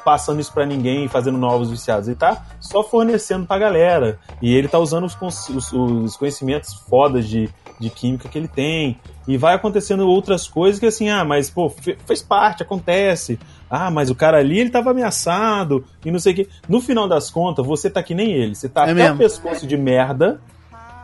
[0.03, 2.07] passando isso pra ninguém, fazendo novos viciados.
[2.07, 4.17] Ele tá só fornecendo pra galera.
[4.41, 5.15] E ele tá usando os,
[5.49, 7.49] os- os conhecimentos fodas de,
[7.79, 8.97] de química que ele tem.
[9.27, 13.37] E vai acontecendo outras coisas que assim, ah, mas pô, fe- fez parte, acontece.
[13.69, 16.49] Ah, mas o cara ali ele tava ameaçado e não sei o que.
[16.67, 18.55] No final das contas, você tá que nem ele.
[18.55, 19.15] Você tá É até mesmo.
[19.15, 20.41] o pescoço de merda,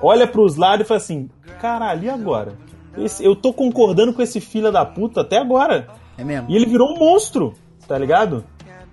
[0.02, 1.30] olha pros lados e fala assim:
[1.62, 2.54] caralho, e agora?
[2.98, 5.88] Esse- eu tô concordando com esse filho da puta até agora.
[6.18, 6.48] É mesmo.
[6.50, 7.54] E ele virou um monstro,
[7.88, 8.44] tá ligado?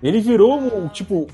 [0.03, 1.25] Ele virou, tipo,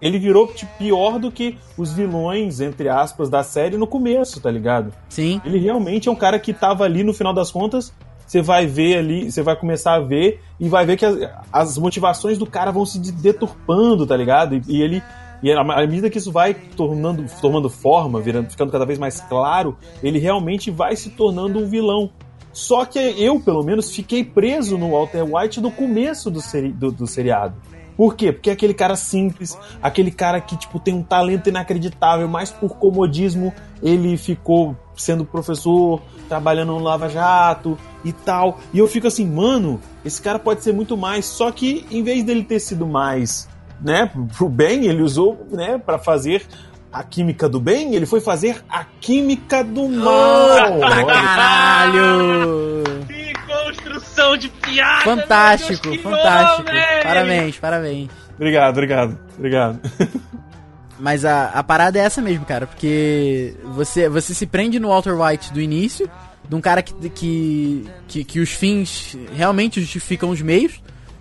[0.00, 4.50] ele virou tipo, pior do que os vilões, entre aspas, da série no começo, tá
[4.50, 4.92] ligado?
[5.08, 5.40] Sim.
[5.44, 7.92] Ele realmente é um cara que tava ali no final das contas.
[8.26, 11.16] Você vai ver ali, você vai começar a ver e vai ver que as,
[11.52, 14.54] as motivações do cara vão se de- deturpando, tá ligado?
[14.54, 15.02] E, e ele.
[15.44, 19.76] E à medida que isso vai tornando, tomando forma, virando, ficando cada vez mais claro,
[20.02, 22.10] ele realmente vai se tornando um vilão.
[22.50, 26.90] Só que eu, pelo menos, fiquei preso no Walter White no começo do, seri do,
[26.90, 27.54] do seriado.
[27.94, 28.32] Por quê?
[28.32, 32.76] Porque é aquele cara simples, aquele cara que tipo tem um talento inacreditável, mas por
[32.78, 38.60] comodismo ele ficou sendo professor, trabalhando no Lava Jato e tal.
[38.72, 42.24] E eu fico assim, mano, esse cara pode ser muito mais, só que em vez
[42.24, 43.46] dele ter sido mais,
[43.84, 46.42] né, pro bem, ele usou, né, para fazer
[46.90, 50.80] a química do bem, ele foi fazer a química do mal.
[50.80, 52.82] Olha, Caralho!
[53.06, 55.02] Que construção de piada!
[55.02, 56.70] Fantástico, Deus, fantástico.
[56.70, 57.02] homem!
[57.02, 58.10] Parabéns, parabéns.
[58.36, 59.80] obrigado, obrigado, obrigado.
[60.98, 65.20] Mas a, a parada é essa mesmo, cara, porque você, você se prende no Walter
[65.20, 66.08] White do início,
[66.48, 70.80] de um cara que, que, que, que os fins realmente justificam os meios,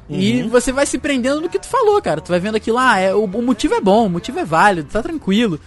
[0.10, 2.20] e você vai se prendendo no que tu falou, cara.
[2.22, 4.90] Tu vai vendo aquilo, ah, é, o, o motivo é bom, o motivo é válido,
[4.92, 5.60] tá tranquilo.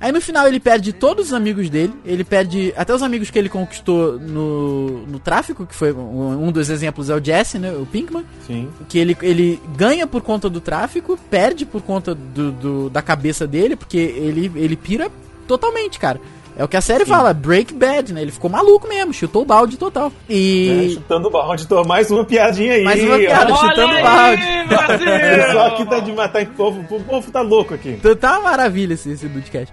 [0.00, 3.38] Aí no final ele perde todos os amigos dele, ele perde até os amigos que
[3.38, 7.70] ele conquistou no, no tráfico, que foi um, um dos exemplos é o Jesse, né,
[7.72, 8.70] o Pinkman Sim.
[8.88, 13.46] que ele, ele ganha por conta do tráfico, perde por conta do, do- da cabeça
[13.46, 15.10] dele, porque ele, ele pira
[15.46, 16.18] totalmente, cara.
[16.60, 18.20] É o que a série fala, break bad, né?
[18.20, 20.12] Ele ficou maluco mesmo, chutou o balde total.
[20.28, 20.90] É, E.
[20.92, 22.84] chutando o balde, tô mais uma piadinha aí.
[22.84, 23.56] Mais uma piada, ó.
[23.56, 24.42] chutando aí, balde.
[24.42, 25.06] O Brasil!
[25.46, 27.92] pessoal aqui tá de matar em povo, o povo tá louco aqui.
[27.92, 29.72] Então tá uma maravilha esse, esse podcast.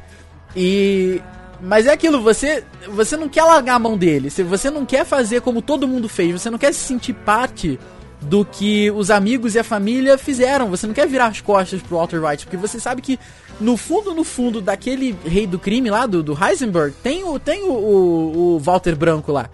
[0.56, 1.22] E.
[1.60, 5.42] Mas é aquilo, você você não quer largar a mão dele, você não quer fazer
[5.42, 7.78] como todo mundo fez, você não quer se sentir parte
[8.22, 11.97] do que os amigos e a família fizeram, você não quer virar as costas pro
[11.97, 13.20] Walter White, porque você sabe que
[13.61, 17.63] no fundo, no fundo daquele rei do crime lá, do, do Heisenberg, tem o, tem
[17.63, 19.49] o, o, o Walter Branco lá.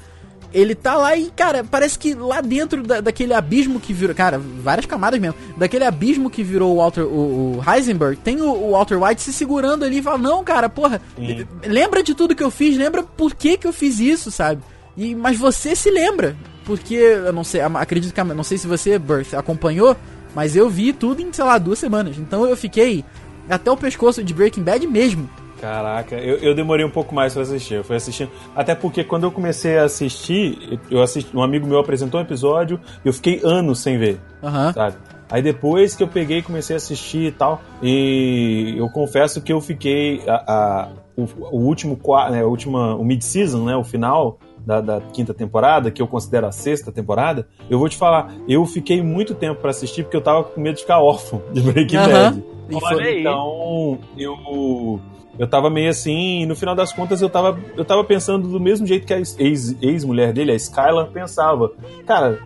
[0.53, 4.13] Ele tá lá e, cara, parece que lá dentro da- daquele abismo que virou.
[4.15, 5.35] Cara, várias camadas mesmo.
[5.57, 9.33] Daquele abismo que virou o, Walter, o, o Heisenberg, tem o, o Walter White se
[9.33, 11.47] segurando ali e fala: Não, cara, porra, Sim.
[11.65, 14.61] lembra de tudo que eu fiz, lembra por que, que eu fiz isso, sabe?
[14.95, 16.35] E, mas você se lembra.
[16.65, 18.23] Porque, eu não sei, acredito que.
[18.23, 19.95] Não sei se você, Birth, acompanhou,
[20.35, 22.17] mas eu vi tudo em, sei lá, duas semanas.
[22.17, 23.03] Então eu fiquei
[23.49, 25.29] até o pescoço de Breaking Bad mesmo.
[25.59, 27.75] Caraca, eu, eu demorei um pouco mais pra assistir.
[27.75, 28.29] Eu fui assistindo.
[28.53, 32.79] Até porque quando eu comecei a assistir, eu assisti, um amigo meu apresentou um episódio
[33.03, 34.73] e eu fiquei anos sem ver, Aham.
[34.73, 34.97] sabe?
[35.33, 39.51] Aí depois que eu peguei e comecei a assistir e tal, e eu confesso que
[39.51, 41.23] eu fiquei a, a- o,
[41.55, 46.01] o último né, a última, o mid-season, né, o final, da, da quinta temporada, que
[46.01, 50.03] eu considero a sexta temporada, eu vou te falar, eu fiquei muito tempo pra assistir
[50.03, 52.07] porque eu tava com medo de ficar órfão de Breaking Aham.
[52.31, 52.43] Bad.
[52.85, 53.19] Olha.
[53.19, 54.99] Então, eu
[55.37, 58.59] eu tava meio assim, e no final das contas eu tava, eu tava pensando do
[58.59, 61.71] mesmo jeito que a ex- ex-mulher dele, a Skylar, pensava.
[62.05, 62.39] Cara,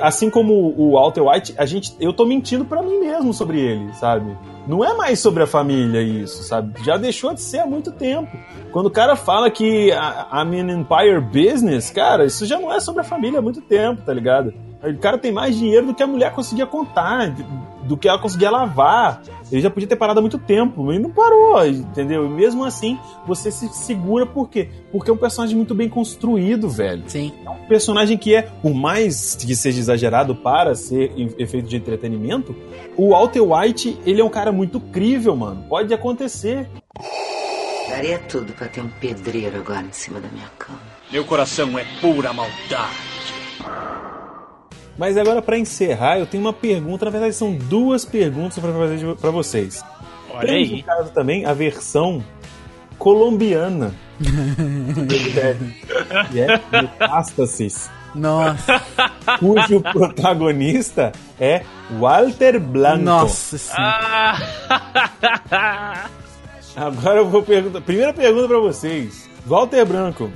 [0.00, 3.92] assim como o Walter White, a gente, eu tô mentindo pra mim mesmo sobre ele,
[3.94, 4.36] sabe?
[4.66, 6.82] Não é mais sobre a família isso, sabe?
[6.82, 8.30] Já deixou de ser há muito tempo.
[8.72, 13.02] Quando o cara fala que a an Empire Business, cara, isso já não é sobre
[13.02, 14.54] a família há muito tempo, tá ligado?
[14.84, 17.34] O cara tem mais dinheiro do que a mulher conseguia contar,
[17.84, 19.22] do que ela conseguia lavar.
[19.50, 22.26] Ele já podia ter parado há muito tempo, mas não parou, entendeu?
[22.26, 24.68] E mesmo assim, você se segura por quê?
[24.92, 27.02] Porque é um personagem muito bem construído, velho.
[27.06, 27.32] Sim.
[27.46, 32.54] Um personagem que é, por mais que seja exagerado para ser efeito de entretenimento,
[32.96, 35.64] o Walter White, ele é um cara muito crível, mano.
[35.68, 36.68] Pode acontecer.
[37.88, 40.80] Daria tudo pra ter um pedreiro agora em cima da minha cama.
[41.10, 43.14] Meu coração é pura maldade.
[44.96, 47.04] Mas agora, pra encerrar, eu tenho uma pergunta.
[47.04, 49.84] Na verdade, são duas perguntas pra fazer pra vocês.
[50.30, 50.76] Olha Temos, aí.
[50.78, 52.22] no caso, também a versão
[52.98, 53.92] colombiana.
[56.30, 58.80] que é Metástasis, Nossa,
[59.40, 61.62] cujo protagonista é
[61.98, 63.02] Walter Blanco.
[63.04, 64.36] nossa senhora.
[65.50, 66.04] Ah!
[66.76, 67.80] Agora eu vou perguntar.
[67.80, 70.30] Primeira pergunta pra vocês: Walter Branco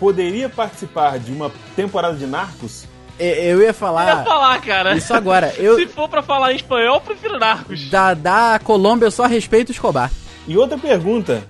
[0.00, 2.86] poderia participar de uma temporada de Narcos?
[3.18, 4.96] E- Eu ia Eu ia falar falar, cara.
[4.96, 5.52] isso agora.
[5.58, 7.88] Eu, Se for pra falar em espanhol, eu prefiro Narcos.
[7.90, 10.10] da, da Colômbia eu só respeito o Escobar.
[10.48, 11.44] E outra pergunta: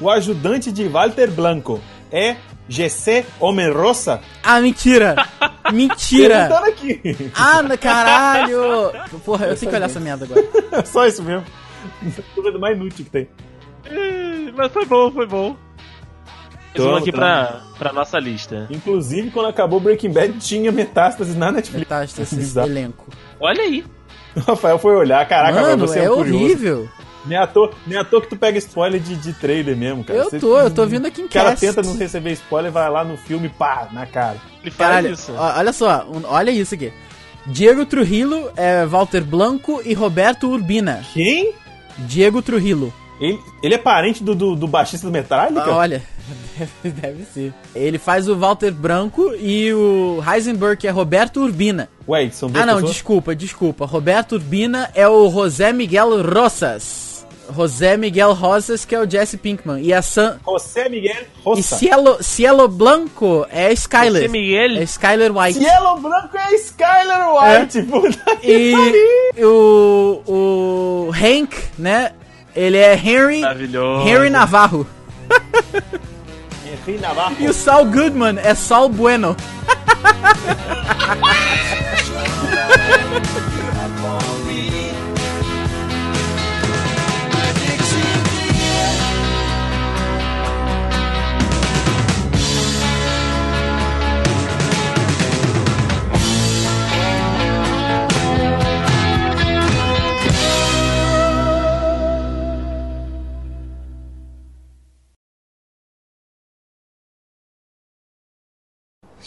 [0.00, 2.36] o ajudante de Walter Blanco é
[2.68, 4.20] Gessé Homenrosa?
[4.42, 5.14] Ah, mentira!
[5.72, 6.48] Mentira!
[6.66, 7.00] Aqui.
[7.34, 8.90] Ah, na- caralho!
[9.24, 10.44] Porra, eu tenho que olhar essa merda agora.
[10.84, 11.44] Só isso mesmo.
[12.34, 13.28] Tô vendo mais inútil que tem.
[14.56, 15.56] Mas foi bom, foi bom.
[16.76, 18.66] Mais um aqui pra, pra nossa lista.
[18.70, 21.80] Inclusive, quando acabou Breaking Bad, tinha metástase na Netflix.
[21.88, 22.68] Metástase Bizarro.
[22.68, 23.06] elenco.
[23.40, 23.84] Olha aí.
[24.36, 25.26] O Rafael foi olhar.
[25.28, 26.88] Caraca, Mano, você é, é, um horrível.
[27.26, 30.20] Nem à, toa, nem à toa que tu pega spoiler de, de trailer mesmo, cara.
[30.20, 32.88] Eu Você- tô, eu tô vindo aqui em O cara tenta não receber spoiler, vai
[32.88, 34.36] lá no filme, pá, na cara.
[34.62, 35.34] Ele faz Caralho, isso.
[35.36, 36.90] ó, olha só, um- olha isso aqui.
[37.46, 41.04] Diego Trujillo, é, Walter Blanco e Roberto Urbina.
[41.12, 41.52] Quem?
[41.98, 42.92] Diego Trujillo.
[43.20, 45.64] Ele, ele é parente do, do, do baixista do Metallica?
[45.64, 46.02] Ah, Olha,
[46.82, 47.54] deve, deve ser.
[47.74, 51.88] Ele faz o Walter Branco e o Heisenberg que é Roberto Urbina.
[52.08, 52.92] Ué, são duas Ah, não, pessoas?
[52.92, 53.86] desculpa, desculpa.
[53.86, 57.10] Roberto Urbina é o José Miguel Rosas.
[57.52, 59.80] José Miguel Rosas, que é o Jesse Pinkman.
[59.82, 60.38] E a San...
[60.46, 61.62] José Miguel E Rosa.
[61.62, 64.22] Cielo, Cielo Blanco é a Skyler.
[64.22, 64.76] José Miguel?
[64.78, 65.58] É Skyler White.
[65.58, 68.72] Cielo Branco é Skyler White, puta que
[69.36, 72.12] E o, o Hank, né?
[72.54, 74.08] Ele é Henry, Maravilhoso.
[74.08, 74.86] Henry Navarro.
[77.00, 77.36] Navarro.
[77.38, 79.36] E o Saul Goodman é Saul Bueno.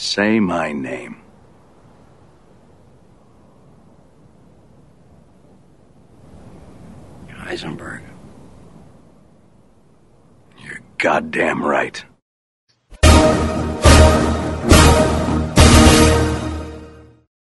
[0.04, 1.16] Say my name.
[7.30, 8.01] Heisenberg.
[10.60, 12.04] You're goddamn right.